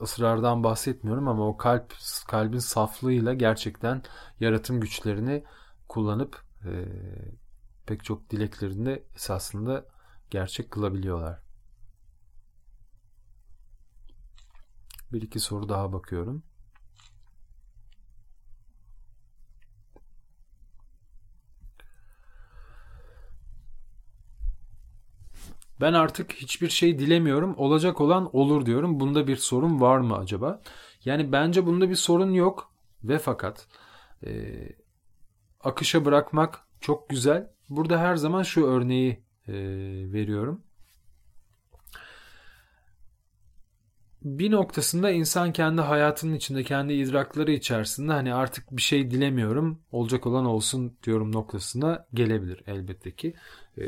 ısrardan 0.00 0.64
bahsetmiyorum 0.64 1.28
ama 1.28 1.48
o 1.48 1.56
kalp 1.56 1.94
kalbin 2.28 2.58
saflığıyla 2.58 3.34
gerçekten 3.34 4.02
yaratım 4.40 4.80
güçlerini 4.80 5.44
kullanıp 5.88 6.42
e, 6.64 6.72
pek 7.86 8.04
çok 8.04 8.30
dileklerini 8.30 9.02
esasında 9.14 9.84
gerçek 10.30 10.70
kılabiliyorlar. 10.70 11.49
Bir 15.12 15.22
iki 15.22 15.40
soru 15.40 15.68
daha 15.68 15.92
bakıyorum. 15.92 16.42
Ben 25.80 25.92
artık 25.92 26.32
hiçbir 26.32 26.68
şey 26.68 26.98
dilemiyorum. 26.98 27.54
Olacak 27.56 28.00
olan 28.00 28.36
olur 28.36 28.66
diyorum. 28.66 29.00
Bunda 29.00 29.26
bir 29.26 29.36
sorun 29.36 29.80
var 29.80 29.98
mı 29.98 30.16
acaba? 30.16 30.62
Yani 31.04 31.32
bence 31.32 31.66
bunda 31.66 31.90
bir 31.90 31.94
sorun 31.94 32.30
yok. 32.32 32.72
Ve 33.04 33.18
fakat 33.18 33.66
e, 34.26 34.30
akışa 35.60 36.04
bırakmak 36.04 36.60
çok 36.80 37.08
güzel. 37.08 37.50
Burada 37.68 37.98
her 37.98 38.16
zaman 38.16 38.42
şu 38.42 38.66
örneği 38.66 39.10
e, 39.48 39.52
veriyorum. 40.12 40.62
Bir 44.22 44.50
noktasında 44.50 45.10
insan 45.10 45.52
kendi 45.52 45.80
hayatının 45.80 46.34
içinde, 46.34 46.64
kendi 46.64 46.92
idrakları 46.92 47.52
içerisinde 47.52 48.12
hani 48.12 48.34
artık 48.34 48.64
bir 48.70 48.82
şey 48.82 49.10
dilemiyorum, 49.10 49.78
olacak 49.92 50.26
olan 50.26 50.44
olsun 50.44 50.92
diyorum 51.02 51.32
noktasına 51.32 52.06
gelebilir 52.14 52.62
elbette 52.66 53.10
ki. 53.10 53.34
E, 53.78 53.84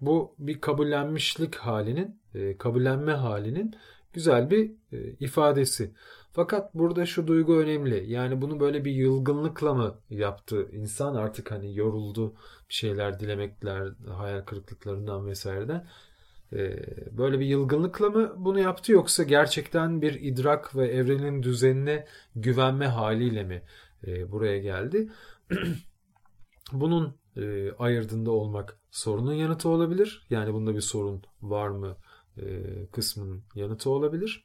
bu 0.00 0.34
bir 0.38 0.60
kabullenmişlik 0.60 1.54
halinin, 1.56 2.20
e, 2.34 2.56
kabullenme 2.56 3.12
halinin 3.12 3.74
güzel 4.12 4.50
bir 4.50 4.70
e, 4.92 5.12
ifadesi. 5.20 5.90
Fakat 6.32 6.74
burada 6.74 7.06
şu 7.06 7.26
duygu 7.26 7.56
önemli. 7.56 8.12
Yani 8.12 8.42
bunu 8.42 8.60
böyle 8.60 8.84
bir 8.84 8.92
yılgınlıkla 8.92 9.74
mı 9.74 9.94
yaptı 10.10 10.68
insan 10.72 11.14
artık 11.14 11.50
hani 11.50 11.76
yoruldu 11.76 12.34
bir 12.68 12.74
şeyler 12.74 13.20
dilemekler, 13.20 13.92
hayal 14.08 14.40
kırıklıklarından 14.40 15.26
vesaireden. 15.26 15.86
Ee, 16.52 16.76
böyle 17.18 17.40
bir 17.40 17.46
yılgınlıkla 17.46 18.10
mı 18.10 18.34
bunu 18.36 18.60
yaptı 18.60 18.92
yoksa 18.92 19.22
gerçekten 19.22 20.02
bir 20.02 20.20
idrak 20.20 20.76
ve 20.76 20.88
evrenin 20.88 21.42
düzenine 21.42 22.06
güvenme 22.36 22.86
haliyle 22.86 23.44
mi 23.44 23.62
e, 24.06 24.32
buraya 24.32 24.58
geldi? 24.58 25.08
Bunun 26.72 27.14
e, 27.36 27.72
ayırdığında 27.72 28.30
olmak 28.30 28.78
sorunun 28.90 29.32
yanıtı 29.32 29.68
olabilir. 29.68 30.26
Yani 30.30 30.54
bunda 30.54 30.74
bir 30.74 30.80
sorun 30.80 31.22
var 31.42 31.68
mı 31.68 31.96
e, 32.36 32.46
kısmının 32.92 33.42
yanıtı 33.54 33.90
olabilir. 33.90 34.44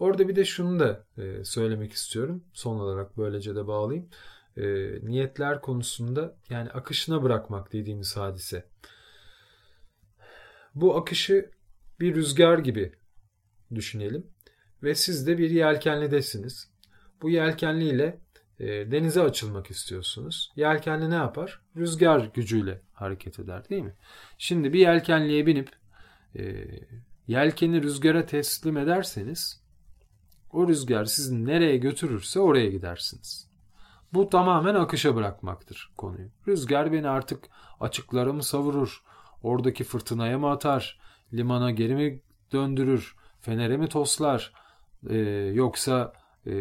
Orada 0.00 0.28
bir 0.28 0.36
de 0.36 0.44
şunu 0.44 0.80
da 0.80 1.04
söylemek 1.44 1.92
istiyorum. 1.92 2.44
Son 2.52 2.78
olarak 2.78 3.18
böylece 3.18 3.56
de 3.56 3.66
bağlayayım. 3.66 4.08
Niyetler 5.02 5.60
konusunda 5.60 6.36
yani 6.50 6.70
akışına 6.70 7.22
bırakmak 7.22 7.72
dediğimiz 7.72 8.16
hadise. 8.16 8.64
Bu 10.74 10.96
akışı 10.96 11.50
bir 12.00 12.14
rüzgar 12.14 12.58
gibi 12.58 12.92
düşünelim 13.74 14.26
ve 14.82 14.94
siz 14.94 15.26
de 15.26 15.38
bir 15.38 15.50
yelkenlidesiniz. 15.50 16.70
Bu 17.22 17.30
yelkenliyle 17.30 18.20
e, 18.58 18.66
denize 18.66 19.22
açılmak 19.22 19.70
istiyorsunuz. 19.70 20.52
Yelkenli 20.56 21.10
ne 21.10 21.14
yapar? 21.14 21.60
Rüzgar 21.76 22.30
gücüyle 22.34 22.80
hareket 22.92 23.38
eder 23.38 23.68
değil 23.68 23.82
mi? 23.82 23.94
Şimdi 24.38 24.72
bir 24.72 24.78
yelkenliye 24.78 25.46
binip 25.46 25.70
e, 26.36 26.66
yelkeni 27.26 27.82
rüzgara 27.82 28.26
teslim 28.26 28.76
ederseniz 28.76 29.62
o 30.50 30.68
rüzgar 30.68 31.04
sizi 31.04 31.46
nereye 31.46 31.76
götürürse 31.76 32.40
oraya 32.40 32.70
gidersiniz. 32.70 33.48
Bu 34.12 34.28
tamamen 34.28 34.74
akışa 34.74 35.16
bırakmaktır 35.16 35.92
konuyu. 35.96 36.28
Rüzgar 36.48 36.92
beni 36.92 37.08
artık 37.08 37.44
açıklara 37.80 38.32
mı 38.32 38.42
savurur? 38.42 39.02
Oradaki 39.42 39.84
fırtınaya 39.84 40.38
mı 40.38 40.50
atar? 40.50 40.98
Limana 41.32 41.70
geri 41.70 41.94
mi 41.94 42.20
döndürür? 42.52 43.16
Fener'e 43.40 43.76
mi 43.76 43.88
toslar? 43.88 44.52
Ee, 45.08 45.16
yoksa 45.54 46.12
e, 46.46 46.52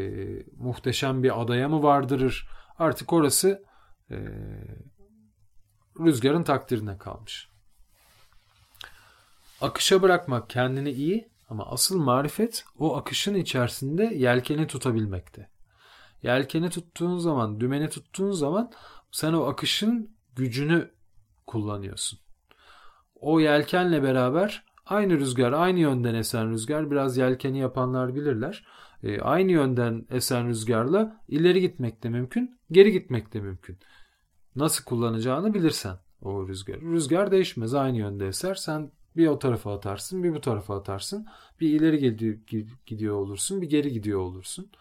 muhteşem 0.58 1.24
bir 1.24 1.41
adaya 1.41 1.70
mı 1.70 1.84
vardırır? 1.84 2.48
Artık 2.80 3.13
orası 3.13 3.63
e, 4.12 4.17
rüzgarın 6.00 6.44
takdirine 6.44 6.98
kalmış. 6.98 7.50
Akışa 9.62 10.02
bırakmak 10.02 10.50
kendini 10.50 10.89
iyi 10.91 11.30
ama 11.50 11.65
asıl 11.65 12.00
marifet 12.00 12.65
o 12.80 12.98
akışın 12.98 13.36
içerisinde 13.36 14.04
yelkeni 14.04 14.67
tutabilmekte. 14.67 15.50
Yelkeni 16.24 16.70
tuttuğun 16.70 17.17
zaman, 17.17 17.60
dümeni 17.60 17.89
tuttuğun 17.89 18.32
zaman 18.32 18.72
sen 19.12 19.34
o 19.34 19.44
akışın 19.44 20.15
gücünü 20.36 20.91
kullanıyorsun 21.48 22.21
o 23.22 23.40
yelkenle 23.40 24.04
beraber 24.04 24.64
aynı 24.86 25.20
rüzgar, 25.20 25.52
aynı 25.52 25.80
yönden 25.80 26.16
esen 26.16 26.52
rüzgar 26.52 26.92
biraz 26.92 27.18
yelkeni 27.18 27.60
yapanlar 27.60 28.16
bilirler. 28.16 28.66
E, 29.04 29.22
aynı 29.22 29.52
yönden 29.52 30.06
esen 30.10 30.48
rüzgarla 30.48 31.22
ileri 31.28 31.62
gitmek 31.62 32.04
de 32.04 32.10
mümkün, 32.10 32.60
geri 32.72 32.92
gitmek 32.92 33.34
de 33.34 33.40
mümkün. 33.40 33.80
Nasıl 34.56 34.84
kullanacağını 34.84 35.54
bilirsen 35.54 35.98
o 36.22 36.48
rüzgar. 36.48 36.82
Rüzgar 36.82 37.32
değişmez 37.32 37.74
aynı 37.74 37.98
yönde 37.98 38.28
eser. 38.28 38.56
Sen 38.56 38.92
bir 39.16 39.28
o 39.28 39.40
tarafa 39.40 39.76
atarsın, 39.76 40.24
bir 40.24 40.34
bu 40.34 40.42
tarafa 40.42 40.78
atarsın. 40.78 41.28
Bir 41.60 41.70
ileri 41.70 42.00
gidiyor 42.86 43.16
olursun, 43.16 43.62
bir 43.62 43.70
geri 43.70 43.92
gidiyor 43.92 44.20
olursun. 44.20 44.72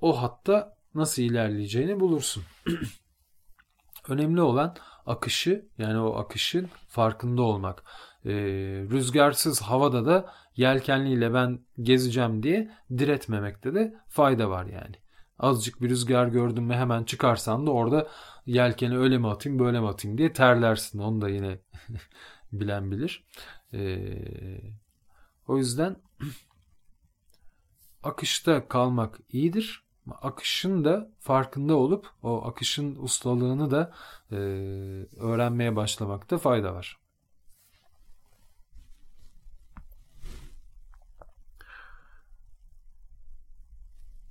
O 0.00 0.22
hatta 0.22 0.76
nasıl 0.94 1.22
ilerleyeceğini 1.22 2.00
bulursun. 2.00 2.42
Önemli 4.08 4.40
olan 4.40 4.76
akışı 5.06 5.68
yani 5.78 5.98
o 5.98 6.14
akışın 6.14 6.70
farkında 6.88 7.42
olmak. 7.42 7.84
Ee, 8.24 8.32
rüzgarsız 8.90 9.62
havada 9.62 10.06
da 10.06 10.32
yelkenliyle 10.56 11.34
ben 11.34 11.60
gezeceğim 11.82 12.42
diye 12.42 12.70
diretmemekte 12.98 13.74
de 13.74 13.94
fayda 14.08 14.50
var 14.50 14.64
yani. 14.64 14.96
Azıcık 15.38 15.82
bir 15.82 15.90
rüzgar 15.90 16.26
gördüm 16.26 16.64
mü 16.64 16.74
hemen 16.74 17.04
çıkarsan 17.04 17.66
da 17.66 17.70
orada 17.70 18.08
yelkeni 18.46 18.98
öyle 18.98 19.18
mi 19.18 19.28
atayım 19.28 19.58
böyle 19.58 19.80
mi 19.80 19.88
atayım 19.88 20.18
diye 20.18 20.32
terlersin. 20.32 20.98
Onu 20.98 21.20
da 21.20 21.28
yine 21.28 21.58
bilen 22.52 22.90
bilir. 22.90 23.24
Ee, 23.72 24.60
o 25.48 25.58
yüzden 25.58 25.96
akışta 28.02 28.68
kalmak 28.68 29.18
iyidir 29.28 29.83
akışın 30.12 30.84
da 30.84 31.10
farkında 31.20 31.76
olup 31.76 32.10
o 32.22 32.44
akışın 32.46 32.96
ustalığını 32.96 33.70
da 33.70 33.92
e, 34.30 34.36
öğrenmeye 35.20 35.76
başlamakta 35.76 36.38
fayda 36.38 36.74
var. 36.74 36.98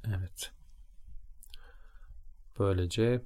Evet. 0.08 0.52
Böylece 2.60 3.22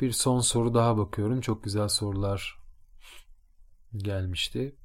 bir 0.00 0.12
son 0.12 0.40
soru 0.40 0.74
daha 0.74 0.98
bakıyorum. 0.98 1.40
Çok 1.40 1.64
güzel 1.64 1.88
sorular 1.88 2.58
gelmişti. 3.96 4.76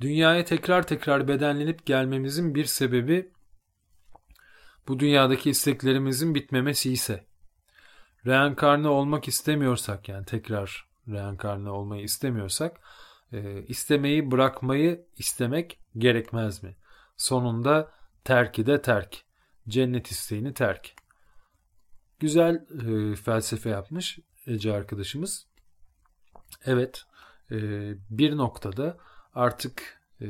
Dünyaya 0.00 0.44
tekrar 0.44 0.86
tekrar 0.86 1.28
bedenlenip 1.28 1.86
gelmemizin 1.86 2.54
bir 2.54 2.64
sebebi 2.64 3.32
bu 4.88 5.00
dünyadaki 5.00 5.50
isteklerimizin 5.50 6.34
bitmemesi 6.34 6.92
ise 6.92 7.26
reenkarne 8.26 8.88
olmak 8.88 9.28
istemiyorsak 9.28 10.08
yani 10.08 10.24
tekrar 10.24 10.88
reenkarne 11.08 11.70
olmayı 11.70 12.02
istemiyorsak 12.02 12.80
e, 13.32 13.62
istemeyi 13.62 14.30
bırakmayı 14.30 15.06
istemek 15.16 15.78
gerekmez 15.98 16.62
mi? 16.62 16.76
Sonunda 17.16 17.92
terki 18.24 18.66
de 18.66 18.82
terk. 18.82 19.24
Cennet 19.68 20.06
isteğini 20.06 20.54
terk. 20.54 20.94
Güzel 22.20 22.54
e, 22.54 23.16
felsefe 23.16 23.70
yapmış 23.70 24.18
Ece 24.46 24.72
arkadaşımız. 24.72 25.46
Evet 26.64 27.04
e, 27.50 27.56
bir 28.10 28.36
noktada 28.36 28.96
artık 29.34 30.00
e, 30.20 30.28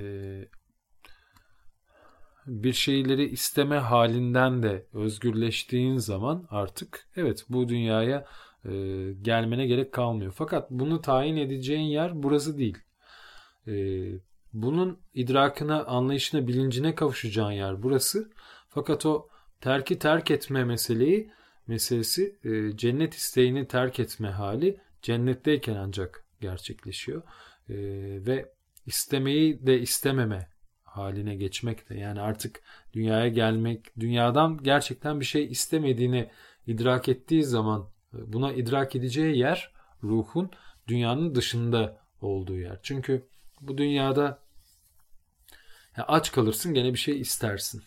bir 2.47 2.73
şeyleri 2.73 3.25
isteme 3.25 3.77
halinden 3.77 4.63
de 4.63 4.87
özgürleştiğin 4.93 5.97
zaman 5.97 6.47
artık 6.51 7.09
evet 7.17 7.45
bu 7.49 7.69
dünyaya 7.69 8.27
e, 8.65 8.71
gelmene 9.23 9.67
gerek 9.67 9.93
kalmıyor. 9.93 10.33
Fakat 10.37 10.71
bunu 10.71 11.01
tayin 11.01 11.37
edeceğin 11.37 11.89
yer 11.89 12.23
burası 12.23 12.59
değil. 12.59 12.79
E, 13.67 13.73
bunun 14.53 14.99
idrakına, 15.15 15.85
anlayışına, 15.85 16.47
bilincine 16.47 16.95
kavuşacağın 16.95 17.53
yer 17.53 17.83
burası. 17.83 18.31
Fakat 18.69 19.07
o 19.07 19.29
terki 19.61 19.99
terk 19.99 20.31
etme 20.31 20.65
meseleyi 20.65 21.31
meselesi 21.67 22.39
e, 22.45 22.77
cennet 22.77 23.15
isteğini 23.15 23.67
terk 23.69 24.01
etme 24.01 24.29
hali 24.29 24.81
cennetteyken 25.03 25.75
ancak 25.75 26.25
gerçekleşiyor. 26.41 27.23
E, 27.69 27.77
ve 28.27 28.54
istemeyi 28.87 29.67
de 29.67 29.81
istememe 29.81 30.49
haline 30.85 31.37
geçmek 31.37 31.91
de 31.91 31.95
yani 31.95 32.21
artık 32.21 32.61
dünyaya 32.93 33.29
gelmek, 33.29 34.01
dünyadan 34.01 34.63
gerçekten 34.63 35.21
bir 35.21 35.25
şey 35.25 35.45
istemediğini 35.47 36.31
idrak 36.67 37.09
ettiği 37.09 37.45
zaman 37.45 37.89
e, 38.15 38.33
buna 38.33 38.53
idrak 38.53 38.97
edeceği 38.97 39.39
yer 39.39 39.73
ruhun 40.03 40.51
dünyanın 40.89 41.35
dışında 41.35 42.01
olduğu 42.21 42.57
yer. 42.59 42.79
Çünkü 42.83 43.27
bu 43.61 43.79
dünyada 43.79 44.39
ya 45.97 46.05
aç 46.09 46.33
kalırsın 46.33 46.75
gene 46.75 46.93
bir 46.93 46.99
şey 46.99 47.21
istersin. 47.21 47.83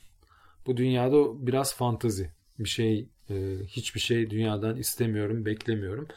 Bu 0.65 0.77
dünyada 0.77 1.47
biraz 1.47 1.75
fantazi. 1.75 2.31
Bir 2.59 2.69
şey 2.69 3.09
e, 3.29 3.57
hiçbir 3.67 3.99
şey 3.99 4.29
dünyadan 4.29 4.77
istemiyorum, 4.77 5.45
beklemiyorum. 5.45 6.07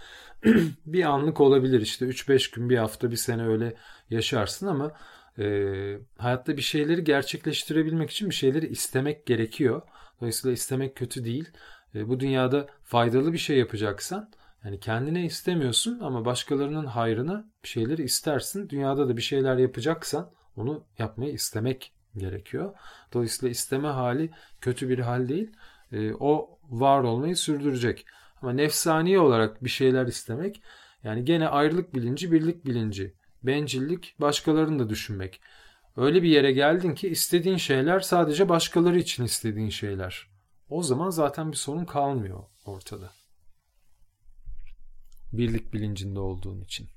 bir 0.87 1.05
anlık 1.05 1.41
olabilir 1.41 1.81
işte 1.81 2.07
3-5 2.07 2.55
gün, 2.55 2.71
bir 2.71 2.79
hafta, 2.79 3.11
bir 3.11 3.17
sene 3.17 3.47
öyle 3.47 3.75
yaşarsın 4.11 4.67
ama 4.67 4.93
e, 5.39 5.99
hayatta 6.19 6.57
bir 6.57 6.63
şeyleri 6.63 7.05
gerçekleştirebilmek 7.05 8.11
için 8.11 8.31
bir 8.31 8.35
şeyleri 8.35 8.67
istemek 8.67 9.27
gerekiyor. 9.27 9.83
Dolayısıyla 10.21 10.55
istemek 10.55 10.97
kötü 10.97 11.25
değil. 11.25 11.49
E, 11.95 12.09
bu 12.09 12.21
dünyada 12.21 12.67
faydalı 12.85 13.33
bir 13.33 13.39
şey 13.39 13.59
yapacaksan 13.59 14.31
yani 14.65 14.81
kendine 14.81 15.25
istemiyorsun 15.25 16.01
ama 16.01 16.25
başkalarının 16.25 16.87
hayrına 16.87 17.45
bir 17.65 17.69
şeyleri 17.69 18.03
istersin. 18.03 18.69
Dünyada 18.69 19.09
da 19.09 19.17
bir 19.17 19.23
şeyler 19.23 19.57
yapacaksan 19.57 20.31
onu 20.57 20.85
yapmayı 20.99 21.33
istemek 21.33 21.93
gerekiyor. 22.17 22.75
Dolayısıyla 23.13 23.51
isteme 23.51 23.89
hali 23.89 24.31
kötü 24.61 24.89
bir 24.89 24.99
hal 24.99 25.29
değil. 25.29 25.53
E, 25.93 26.13
o 26.15 26.59
var 26.71 27.03
olmayı 27.03 27.37
sürdürecek. 27.37 28.07
Ama 28.43 28.53
nefsani 28.53 29.19
olarak 29.19 29.65
bir 29.65 29.71
şeyler 29.71 30.07
istemek 30.07 30.63
yani 31.05 31.25
gene 31.25 31.49
ayrılık 31.49 31.95
bilinci, 31.95 32.33
birlik 32.33 32.67
bilinci, 32.67 33.15
bencillik, 33.43 34.15
başkalarını 34.21 34.79
da 34.79 34.89
düşünmek. 34.89 35.41
Öyle 35.97 36.23
bir 36.23 36.29
yere 36.29 36.53
geldin 36.53 36.95
ki 36.95 37.09
istediğin 37.09 37.57
şeyler 37.57 38.01
sadece 38.01 38.49
başkaları 38.49 38.99
için 38.99 39.25
istediğin 39.25 39.69
şeyler. 39.69 40.31
O 40.69 40.83
zaman 40.83 41.11
zaten 41.11 41.53
bir 41.53 41.57
sorun 41.57 41.85
kalmıyor 41.85 42.45
ortada. 42.65 43.13
Birlik 45.33 45.73
bilincinde 45.73 46.21
olduğun 46.21 46.61
için. 46.61 46.89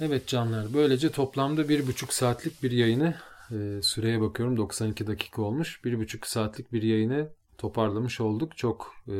Evet 0.00 0.26
canlar 0.26 0.74
böylece 0.74 1.10
toplamda 1.10 1.68
bir 1.68 1.86
buçuk 1.86 2.12
saatlik 2.12 2.62
bir 2.62 2.70
yayını 2.70 3.14
e, 3.50 3.82
süreye 3.82 4.20
bakıyorum 4.20 4.56
92 4.56 5.06
dakika 5.06 5.42
olmuş. 5.42 5.84
Bir 5.84 5.98
buçuk 5.98 6.26
saatlik 6.26 6.72
bir 6.72 6.82
yayını 6.82 7.28
toparlamış 7.58 8.20
olduk. 8.20 8.56
Çok 8.56 8.94
e, 9.08 9.16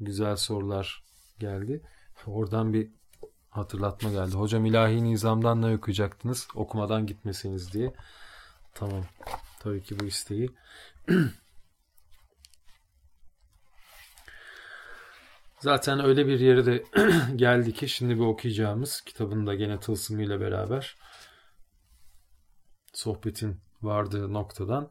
güzel 0.00 0.36
sorular 0.36 1.04
geldi. 1.38 1.80
Oradan 2.26 2.72
bir 2.72 2.88
hatırlatma 3.50 4.10
geldi. 4.10 4.34
Hocam 4.34 4.66
ilahi 4.66 5.04
nizamdan 5.04 5.62
ne 5.62 5.76
okuyacaktınız? 5.76 6.48
Okumadan 6.54 7.06
gitmesiniz 7.06 7.72
diye. 7.72 7.92
Tamam. 8.74 9.04
Tabii 9.60 9.82
ki 9.82 10.00
bu 10.00 10.04
isteği. 10.04 10.50
Zaten 15.60 16.04
öyle 16.04 16.26
bir 16.26 16.40
yere 16.40 16.66
de 16.66 16.84
geldi 17.36 17.72
ki 17.72 17.88
şimdi 17.88 18.14
bir 18.14 18.24
okuyacağımız 18.24 19.00
kitabın 19.00 19.46
da 19.46 19.54
gene 19.54 19.80
tılsımıyla 19.80 20.40
beraber 20.40 20.96
sohbetin 22.94 23.60
vardığı 23.82 24.32
noktadan 24.32 24.90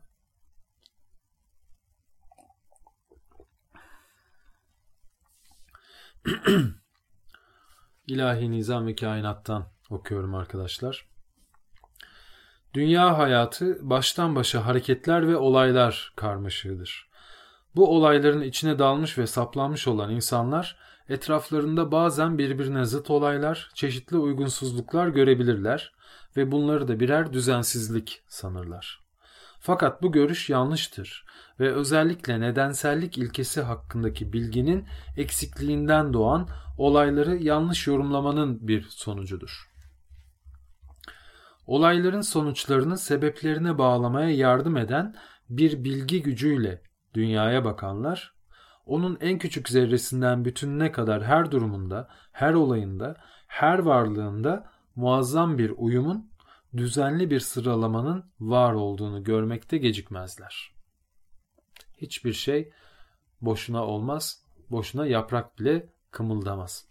İlahi 8.08 8.52
Nizam 8.52 8.88
ve 8.88 8.96
Kainat'tan 8.96 9.72
okuyorum 9.90 10.36
arkadaşlar. 10.36 11.08
Dünya 12.74 13.18
hayatı 13.18 13.90
baştan 13.90 14.36
başa 14.36 14.66
hareketler 14.66 15.28
ve 15.28 15.38
olaylar 15.38 16.14
karmaşığıdır. 16.16 17.10
Bu 17.76 17.96
olayların 17.96 18.42
içine 18.42 18.80
dalmış 18.80 19.18
ve 19.18 19.28
saplanmış 19.28 19.88
olan 19.88 20.12
insanlar 20.12 20.78
etraflarında 21.10 21.92
bazen 21.92 22.38
birbirine 22.38 22.86
zıt 22.86 23.10
olaylar, 23.10 23.72
çeşitli 23.74 24.18
uygunsuzluklar 24.18 25.08
görebilirler 25.08 25.94
ve 26.38 26.52
bunları 26.52 26.88
da 26.88 27.00
birer 27.00 27.34
düzensizlik 27.34 28.24
sanırlar. 28.28 29.06
Fakat 29.60 30.02
bu 30.02 30.12
görüş 30.12 30.50
yanlıştır 30.50 31.26
ve 31.60 31.74
özellikle 31.74 32.40
nedensellik 32.40 33.18
ilkesi 33.18 33.62
hakkındaki 33.62 34.34
bilginin 34.34 34.86
eksikliğinden 35.18 36.14
doğan 36.14 36.50
olayları 36.78 37.36
yanlış 37.36 37.88
yorumlamanın 37.88 38.68
bir 38.68 38.82
sonucudur. 38.90 39.70
Olayların 41.68 42.22
sonuçlarını 42.22 42.98
sebeplerine 42.98 43.78
bağlamaya 43.78 44.30
yardım 44.30 44.78
eden 44.78 45.16
bir 45.50 45.84
bilgi 45.84 46.24
gücüyle 46.24 46.82
dünyaya 47.16 47.66
bakanlar, 47.66 48.34
onun 48.86 49.18
en 49.22 49.38
küçük 49.38 49.70
zerresinden 49.70 50.46
bütününe 50.46 50.92
kadar 50.92 51.24
her 51.24 51.52
durumunda, 51.52 52.10
her 52.32 52.54
olayında, 52.54 53.16
her 53.48 53.80
varlığında 53.80 54.72
muazzam 54.96 55.58
bir 55.58 55.74
uyumun, 55.78 56.32
düzenli 56.78 57.30
bir 57.30 57.40
sıralamanın 57.40 58.26
var 58.40 58.74
olduğunu 58.74 59.24
görmekte 59.24 59.78
gecikmezler. 59.78 60.72
Hiçbir 61.98 62.34
şey 62.34 62.72
boşuna 63.42 63.86
olmaz, 63.86 64.44
boşuna 64.70 65.08
yaprak 65.08 65.60
bile 65.60 65.90
kımıldamaz. 66.12 66.88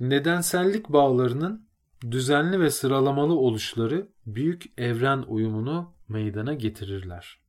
Nedensellik 0.00 0.88
bağlarının 0.88 1.68
düzenli 2.10 2.60
ve 2.60 2.70
sıralamalı 2.70 3.34
oluşları 3.34 4.08
büyük 4.26 4.78
evren 4.78 5.24
uyumunu 5.26 5.93
meydana 6.08 6.54
getirirler. 6.54 7.40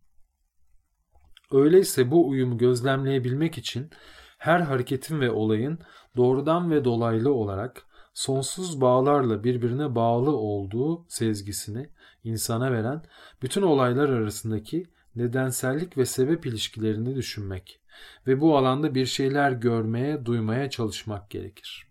Öyleyse 1.51 2.11
bu 2.11 2.29
uyumu 2.29 2.57
gözlemleyebilmek 2.57 3.57
için 3.57 3.89
her 4.37 4.59
hareketin 4.59 5.19
ve 5.21 5.31
olayın 5.31 5.79
doğrudan 6.15 6.71
ve 6.71 6.85
dolaylı 6.85 7.33
olarak 7.33 7.85
sonsuz 8.13 8.81
bağlarla 8.81 9.43
birbirine 9.43 9.95
bağlı 9.95 10.31
olduğu 10.37 11.05
sezgisini 11.09 11.89
insana 12.23 12.71
veren 12.71 13.03
bütün 13.41 13.61
olaylar 13.61 14.09
arasındaki 14.09 14.85
nedensellik 15.15 15.97
ve 15.97 16.05
sebep 16.05 16.45
ilişkilerini 16.45 17.15
düşünmek 17.15 17.81
ve 18.27 18.41
bu 18.41 18.57
alanda 18.57 18.95
bir 18.95 19.05
şeyler 19.05 19.51
görmeye, 19.51 20.25
duymaya 20.25 20.69
çalışmak 20.69 21.29
gerekir. 21.29 21.87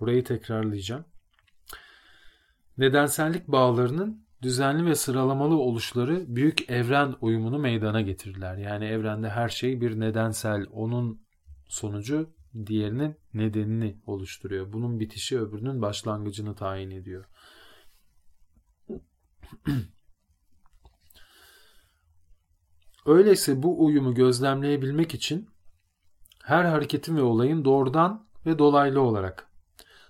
Burayı 0.00 0.24
tekrarlayacağım. 0.24 1.04
Nedensellik 2.78 3.48
bağlarının 3.48 4.23
düzenli 4.44 4.86
ve 4.86 4.94
sıralamalı 4.94 5.56
oluşları 5.56 6.24
büyük 6.28 6.70
evren 6.70 7.14
uyumunu 7.20 7.58
meydana 7.58 8.00
getirirler. 8.00 8.56
Yani 8.56 8.84
evrende 8.84 9.28
her 9.28 9.48
şey 9.48 9.80
bir 9.80 10.00
nedensel, 10.00 10.66
onun 10.72 11.22
sonucu 11.68 12.30
diğerinin 12.66 13.16
nedenini 13.34 14.00
oluşturuyor. 14.06 14.72
Bunun 14.72 15.00
bitişi 15.00 15.40
öbürünün 15.40 15.82
başlangıcını 15.82 16.54
tayin 16.54 16.90
ediyor. 16.90 17.24
Öyleyse 23.06 23.62
bu 23.62 23.84
uyumu 23.84 24.14
gözlemleyebilmek 24.14 25.14
için 25.14 25.48
her 26.42 26.64
hareketin 26.64 27.16
ve 27.16 27.22
olayın 27.22 27.64
doğrudan 27.64 28.28
ve 28.46 28.58
dolaylı 28.58 29.00
olarak 29.00 29.48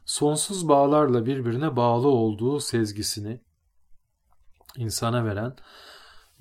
sonsuz 0.05 0.69
bağlarla 0.69 1.27
birbirine 1.27 1.77
bağlı 1.77 2.09
olduğu 2.09 2.61
sezgisini 2.61 3.41
insana 4.79 5.25
veren 5.25 5.57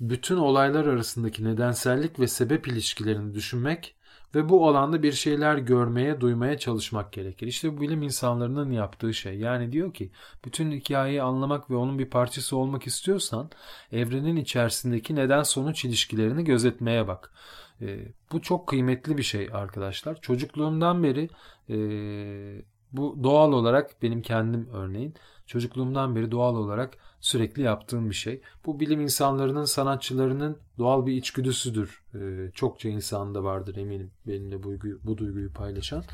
bütün 0.00 0.36
olaylar 0.36 0.86
arasındaki 0.86 1.44
nedensellik 1.44 2.20
ve 2.20 2.28
sebep 2.28 2.68
ilişkilerini 2.68 3.34
düşünmek 3.34 3.96
ve 4.34 4.48
bu 4.48 4.68
alanda 4.68 5.02
bir 5.02 5.12
şeyler 5.12 5.56
görmeye, 5.58 6.20
duymaya 6.20 6.58
çalışmak 6.58 7.12
gerekir. 7.12 7.46
İşte 7.46 7.76
bu 7.76 7.80
bilim 7.80 8.02
insanlarının 8.02 8.70
yaptığı 8.72 9.14
şey. 9.14 9.38
Yani 9.38 9.72
diyor 9.72 9.94
ki 9.94 10.10
bütün 10.44 10.72
hikayeyi 10.72 11.22
anlamak 11.22 11.70
ve 11.70 11.76
onun 11.76 11.98
bir 11.98 12.10
parçası 12.10 12.56
olmak 12.56 12.86
istiyorsan 12.86 13.50
evrenin 13.92 14.36
içerisindeki 14.36 15.14
neden 15.14 15.42
sonuç 15.42 15.84
ilişkilerini 15.84 16.44
gözetmeye 16.44 17.08
bak. 17.08 17.32
E, 17.80 18.08
bu 18.32 18.42
çok 18.42 18.66
kıymetli 18.68 19.18
bir 19.18 19.22
şey 19.22 19.48
arkadaşlar. 19.52 20.20
Çocukluğumdan 20.20 21.02
beri 21.02 21.28
e, 21.68 21.76
Bu 22.92 23.18
doğal 23.22 23.52
olarak 23.52 24.02
benim 24.02 24.22
kendim 24.22 24.68
örneğin 24.72 25.14
çocukluğumdan 25.46 26.16
beri 26.16 26.30
doğal 26.30 26.56
olarak 26.56 26.98
sürekli 27.24 27.62
yaptığım 27.62 28.10
bir 28.10 28.14
şey. 28.14 28.40
Bu 28.66 28.80
bilim 28.80 29.00
insanlarının, 29.00 29.64
sanatçılarının 29.64 30.58
doğal 30.78 31.06
bir 31.06 31.12
içgüdüsüdür. 31.12 32.02
Ee, 32.14 32.50
çokça 32.54 32.88
insanda 32.88 33.44
vardır 33.44 33.76
eminim 33.76 34.10
benimle 34.26 34.62
bu, 34.62 34.74
bu 35.04 35.18
duyguyu 35.18 35.52
paylaşan. 35.52 36.04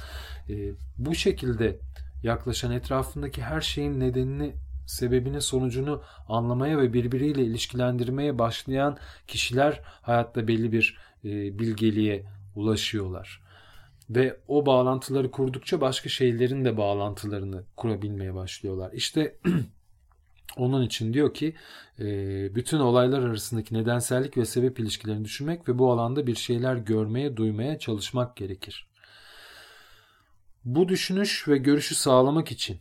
Ee, 0.48 0.72
bu 0.98 1.14
şekilde 1.14 1.78
yaklaşan 2.22 2.72
etrafındaki 2.72 3.42
her 3.42 3.61
şeyin 3.61 4.00
nedenini 4.00 4.54
sebebini 4.86 5.40
sonucunu 5.40 6.02
anlamaya 6.28 6.78
ve 6.78 6.92
birbiriyle 6.92 7.44
ilişkilendirmeye 7.44 8.38
başlayan 8.38 8.98
kişiler 9.26 9.80
hayatta 9.84 10.48
belli 10.48 10.72
bir 10.72 10.98
e, 11.24 11.58
bilgeliğe 11.58 12.24
ulaşıyorlar. 12.56 13.42
Ve 14.11 14.36
o 14.48 14.66
bağlantıları 14.66 15.30
kurdukça 15.30 15.80
başka 15.80 16.08
şeylerin 16.08 16.64
de 16.64 16.76
bağlantılarını 16.76 17.64
kurabilmeye 17.76 18.34
başlıyorlar. 18.34 18.92
İşte 18.92 19.36
onun 20.57 20.82
için 20.82 21.12
diyor 21.12 21.34
ki 21.34 21.55
e, 21.98 22.05
bütün 22.55 22.78
olaylar 22.78 23.22
arasındaki 23.22 23.74
nedensellik 23.74 24.36
ve 24.36 24.44
sebep 24.44 24.80
ilişkilerini 24.80 25.24
düşünmek 25.24 25.68
ve 25.68 25.78
bu 25.78 25.92
alanda 25.92 26.26
bir 26.26 26.34
şeyler 26.34 26.76
görmeye, 26.76 27.36
duymaya 27.36 27.78
çalışmak 27.78 28.36
gerekir. 28.36 28.90
Bu 30.64 30.88
düşünüş 30.88 31.48
ve 31.48 31.59
görüşü 31.59 31.94
sağlamak 31.94 32.53
için 32.53 32.78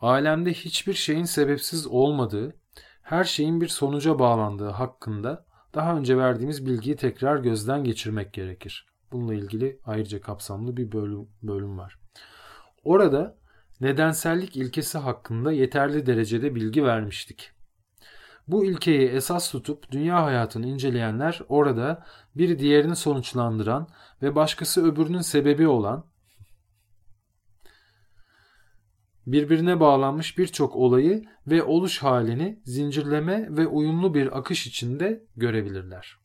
alemde 0.00 0.52
hiçbir 0.52 0.94
şeyin 0.94 1.24
sebepsiz 1.24 1.86
olmadığı, 1.86 2.54
her 3.02 3.24
şeyin 3.24 3.60
bir 3.60 3.68
sonuca 3.68 4.18
bağlandığı 4.18 4.68
hakkında 4.68 5.44
daha 5.74 5.96
önce 5.96 6.16
verdiğimiz 6.16 6.66
bilgiyi 6.66 6.96
tekrar 6.96 7.36
gözden 7.36 7.84
geçirmek 7.84 8.32
gerekir. 8.32 8.86
Bununla 9.12 9.34
ilgili 9.34 9.80
ayrıca 9.84 10.20
kapsamlı 10.20 10.76
bir 10.76 10.92
bölüm, 10.92 11.28
bölüm 11.42 11.78
var. 11.78 11.98
Orada 12.84 13.39
nedensellik 13.80 14.56
ilkesi 14.56 14.98
hakkında 14.98 15.52
yeterli 15.52 16.06
derecede 16.06 16.54
bilgi 16.54 16.84
vermiştik. 16.84 17.52
Bu 18.48 18.64
ilkeyi 18.64 19.08
esas 19.08 19.50
tutup 19.50 19.90
dünya 19.92 20.24
hayatını 20.24 20.66
inceleyenler 20.66 21.40
orada 21.48 22.04
bir 22.36 22.58
diğerini 22.58 22.96
sonuçlandıran 22.96 23.88
ve 24.22 24.34
başkası 24.34 24.92
öbürünün 24.92 25.20
sebebi 25.20 25.68
olan 25.68 26.04
birbirine 29.26 29.80
bağlanmış 29.80 30.38
birçok 30.38 30.76
olayı 30.76 31.24
ve 31.46 31.62
oluş 31.62 32.02
halini 32.02 32.60
zincirleme 32.64 33.48
ve 33.50 33.66
uyumlu 33.66 34.14
bir 34.14 34.38
akış 34.38 34.66
içinde 34.66 35.24
görebilirler. 35.36 36.16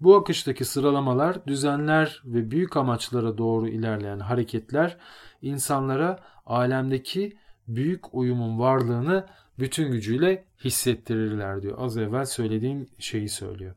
Bu 0.00 0.16
akıştaki 0.16 0.64
sıralamalar, 0.64 1.46
düzenler 1.46 2.22
ve 2.24 2.50
büyük 2.50 2.76
amaçlara 2.76 3.38
doğru 3.38 3.68
ilerleyen 3.68 4.18
hareketler 4.18 4.96
insanlara 5.42 6.18
alemdeki 6.46 7.36
büyük 7.68 8.14
uyumun 8.14 8.58
varlığını 8.58 9.26
bütün 9.58 9.92
gücüyle 9.92 10.44
hissettirirler 10.64 11.62
diyor. 11.62 11.78
Az 11.80 11.96
evvel 11.96 12.24
söylediğim 12.24 12.88
şeyi 12.98 13.28
söylüyor. 13.28 13.74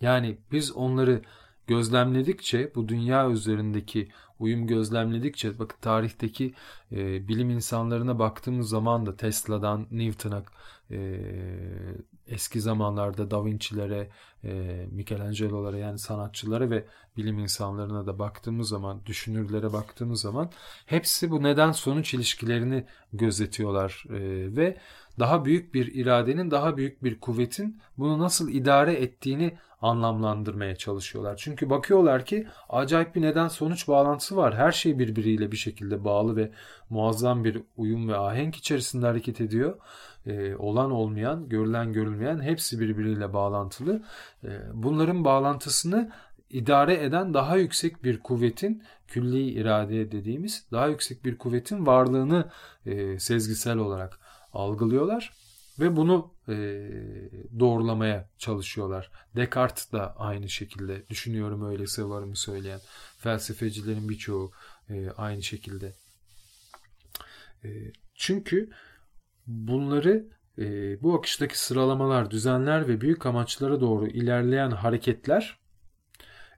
Yani 0.00 0.38
biz 0.52 0.72
onları 0.72 1.22
gözlemledikçe 1.66 2.74
bu 2.74 2.88
dünya 2.88 3.30
üzerindeki 3.30 4.08
uyum 4.38 4.66
gözlemledikçe 4.66 5.58
bakın 5.58 5.76
tarihteki 5.80 6.54
e, 6.92 7.28
bilim 7.28 7.50
insanlarına 7.50 8.18
baktığımız 8.18 8.68
zaman 8.68 9.06
da 9.06 9.16
Tesla'dan 9.16 9.86
Newton'a 9.90 10.42
e, 10.90 11.20
eski 12.26 12.60
zamanlarda 12.60 13.30
Da 13.30 13.44
Vinci'lere, 13.44 14.10
e, 14.44 14.86
Michelangelo'lara 14.90 15.78
yani 15.78 15.98
sanatçılara 15.98 16.70
ve 16.70 16.84
bilim 17.16 17.38
insanlarına 17.38 18.06
da 18.06 18.18
baktığımız 18.18 18.68
zaman, 18.68 19.06
düşünürlere 19.06 19.72
baktığımız 19.72 20.20
zaman 20.20 20.50
hepsi 20.86 21.30
bu 21.30 21.42
neden 21.42 21.72
sonuç 21.72 22.14
ilişkilerini 22.14 22.84
gözetiyorlar 23.12 24.04
e, 24.08 24.56
ve 24.56 24.76
daha 25.18 25.44
büyük 25.44 25.74
bir 25.74 25.94
iradenin, 25.94 26.50
daha 26.50 26.76
büyük 26.76 27.04
bir 27.04 27.20
kuvvetin 27.20 27.80
bunu 27.98 28.18
nasıl 28.18 28.48
idare 28.48 28.92
ettiğini 28.92 29.58
anlamlandırmaya 29.82 30.76
çalışıyorlar. 30.76 31.36
Çünkü 31.36 31.70
bakıyorlar 31.70 32.24
ki 32.24 32.46
acayip 32.68 33.14
bir 33.14 33.22
neden 33.22 33.48
sonuç 33.48 33.88
bağlantısı 33.88 34.36
var. 34.36 34.56
Her 34.56 34.72
şey 34.72 34.98
birbiriyle 34.98 35.52
bir 35.52 35.56
şekilde 35.56 36.04
bağlı 36.04 36.36
ve 36.36 36.50
muazzam 36.90 37.44
bir 37.44 37.62
uyum 37.76 38.08
ve 38.08 38.16
ahenk 38.16 38.56
içerisinde 38.56 39.06
hareket 39.06 39.40
ediyor. 39.40 39.78
Ee, 40.26 40.54
olan 40.54 40.90
olmayan, 40.90 41.48
görülen 41.48 41.92
görülmeyen 41.92 42.40
hepsi 42.40 42.80
birbiriyle 42.80 43.32
bağlantılı. 43.32 44.02
Ee, 44.44 44.60
bunların 44.72 45.24
bağlantısını 45.24 46.12
idare 46.50 47.04
eden 47.04 47.34
daha 47.34 47.56
yüksek 47.56 48.04
bir 48.04 48.18
kuvvetin 48.20 48.82
külli 49.08 49.50
irade 49.50 50.12
dediğimiz 50.12 50.66
daha 50.72 50.86
yüksek 50.86 51.24
bir 51.24 51.38
kuvvetin 51.38 51.86
varlığını 51.86 52.50
e, 52.86 53.18
sezgisel 53.18 53.76
olarak 53.76 54.20
algılıyorlar 54.52 55.32
ve 55.80 55.96
bunu 55.96 56.34
e, 56.48 56.54
doğrulamaya 57.58 58.28
çalışıyorlar. 58.38 59.10
Descartes 59.36 59.92
da 59.92 60.16
aynı 60.16 60.48
şekilde 60.48 61.08
düşünüyorum 61.08 61.70
öyleyse 61.70 62.04
varımı 62.04 62.36
söyleyen 62.36 62.80
felsefecilerin 63.18 64.08
birçoğu 64.08 64.52
e, 64.88 65.10
aynı 65.10 65.42
şekilde. 65.42 65.94
E, 67.64 67.68
çünkü 68.14 68.70
bunları 69.46 70.28
e, 70.60 71.02
bu 71.02 71.14
akıştaki 71.14 71.58
sıralamalar, 71.58 72.30
düzenler 72.30 72.88
ve 72.88 73.00
büyük 73.00 73.26
amaçlara 73.26 73.80
doğru 73.80 74.06
ilerleyen 74.06 74.70
hareketler 74.70 75.60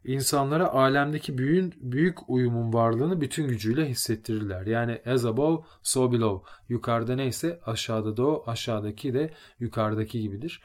insanlara 0.05 0.73
alemdeki 0.73 1.39
büyün, 1.39 1.75
büyük 1.81 2.31
uyumun 2.31 2.73
varlığını 2.73 3.21
bütün 3.21 3.49
gücüyle 3.49 3.89
hissettirirler. 3.89 4.67
Yani 4.67 5.03
as 5.07 5.25
above, 5.25 5.63
so 5.83 6.13
below. 6.13 6.51
Yukarıda 6.69 7.15
neyse 7.15 7.61
aşağıda 7.67 8.17
da 8.17 8.27
o, 8.27 8.45
aşağıdaki 8.47 9.15
de 9.15 9.31
yukarıdaki 9.61 10.21
gibidir. 10.21 10.63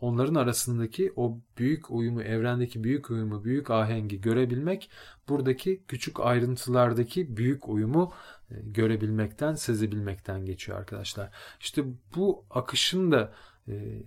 Onların 0.00 0.34
arasındaki 0.34 1.12
o 1.16 1.38
büyük 1.58 1.90
uyumu, 1.90 2.22
evrendeki 2.22 2.84
büyük 2.84 3.10
uyumu, 3.10 3.44
büyük 3.44 3.70
ahengi 3.70 4.20
görebilmek, 4.20 4.90
buradaki 5.28 5.82
küçük 5.88 6.20
ayrıntılardaki 6.20 7.36
büyük 7.36 7.68
uyumu 7.68 8.12
e, 8.50 8.54
görebilmekten, 8.64 9.54
sezebilmekten 9.54 10.44
geçiyor 10.44 10.78
arkadaşlar. 10.78 11.30
İşte 11.60 11.84
bu 12.16 12.44
akışın 12.50 13.12
da 13.12 13.32
e, 13.68 14.02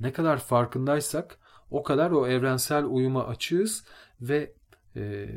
ne 0.00 0.12
kadar 0.12 0.38
farkındaysak 0.38 1.38
o 1.70 1.82
kadar 1.82 2.10
o 2.10 2.26
evrensel 2.26 2.84
uyuma 2.84 3.26
açığız 3.26 3.84
ve 4.20 4.52
e, 4.96 5.28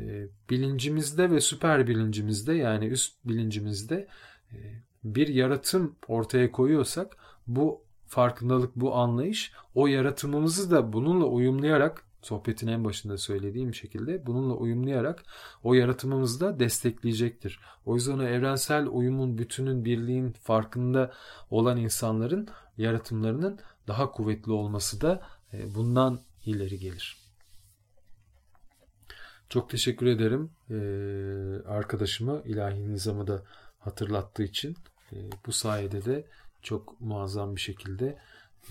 bilincimizde 0.50 1.30
ve 1.30 1.40
süper 1.40 1.86
bilincimizde 1.86 2.54
yani 2.54 2.86
üst 2.86 3.14
bilincimizde 3.24 4.08
e, 4.52 4.56
bir 5.04 5.28
yaratım 5.28 5.96
ortaya 6.08 6.52
koyuyorsak 6.52 7.16
bu 7.46 7.85
farkındalık, 8.08 8.76
bu 8.76 8.94
anlayış 8.94 9.52
o 9.74 9.86
yaratımımızı 9.86 10.70
da 10.70 10.92
bununla 10.92 11.24
uyumlayarak 11.24 12.02
sohbetin 12.22 12.66
en 12.66 12.84
başında 12.84 13.18
söylediğim 13.18 13.74
şekilde 13.74 14.26
bununla 14.26 14.54
uyumlayarak 14.54 15.24
o 15.62 15.74
yaratımımızı 15.74 16.40
da 16.40 16.60
destekleyecektir. 16.60 17.60
O 17.86 17.94
yüzden 17.94 18.18
o 18.18 18.22
evrensel 18.22 18.86
uyumun, 18.86 19.38
bütünün, 19.38 19.84
birliğin 19.84 20.32
farkında 20.32 21.12
olan 21.50 21.76
insanların 21.76 22.48
yaratımlarının 22.78 23.58
daha 23.88 24.10
kuvvetli 24.10 24.52
olması 24.52 25.00
da 25.00 25.20
e, 25.52 25.74
bundan 25.74 26.20
ileri 26.44 26.78
gelir. 26.78 27.26
Çok 29.48 29.70
teşekkür 29.70 30.06
ederim 30.06 30.50
ee, 30.70 31.68
arkadaşıma 31.68 32.42
ilahi 32.44 32.92
nizamı 32.92 33.26
da 33.26 33.42
hatırlattığı 33.78 34.42
için. 34.42 34.76
Ee, 35.12 35.16
bu 35.46 35.52
sayede 35.52 36.04
de 36.04 36.24
çok 36.62 37.00
muazzam 37.00 37.56
bir 37.56 37.60
şekilde 37.60 38.18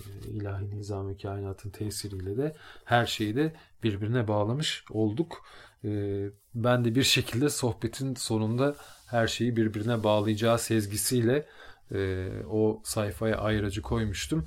e, 0.00 0.28
ilahi 0.28 0.70
nizam 0.70 1.16
kainatın 1.16 1.70
tesiriyle 1.70 2.36
de 2.36 2.56
her 2.84 3.06
şeyi 3.06 3.36
de 3.36 3.54
birbirine 3.82 4.28
bağlamış 4.28 4.84
olduk. 4.90 5.44
Ee, 5.84 6.30
ben 6.54 6.84
de 6.84 6.94
bir 6.94 7.02
şekilde 7.02 7.50
sohbetin 7.50 8.14
sonunda 8.14 8.76
her 9.06 9.26
şeyi 9.26 9.56
birbirine 9.56 10.04
bağlayacağı 10.04 10.58
sezgisiyle 10.58 11.46
e, 11.94 12.28
o 12.50 12.82
sayfaya 12.84 13.36
ayracı 13.36 13.82
koymuştum. 13.82 14.44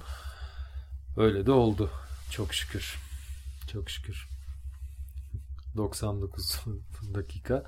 Öyle 1.17 1.45
de 1.45 1.51
oldu. 1.51 1.91
Çok 2.31 2.53
şükür. 2.53 2.95
Çok 3.71 3.89
şükür. 3.89 4.29
99 5.77 6.65
dakika. 7.13 7.63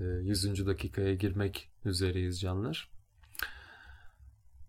100. 0.00 0.60
E, 0.60 0.66
dakikaya 0.66 1.14
girmek 1.14 1.70
üzereyiz 1.84 2.40
canlar. 2.40 2.88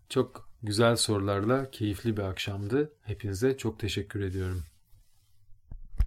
Çok 0.10 0.49
güzel 0.64 0.95
sorularla 0.95 1.72
keyifli 1.72 2.18
bir 2.18 2.22
akşamdı. 2.22 2.91
Hepinize 3.03 3.57
çok 3.57 3.80
teşekkür 3.80 4.22
ediyorum. 4.22 4.64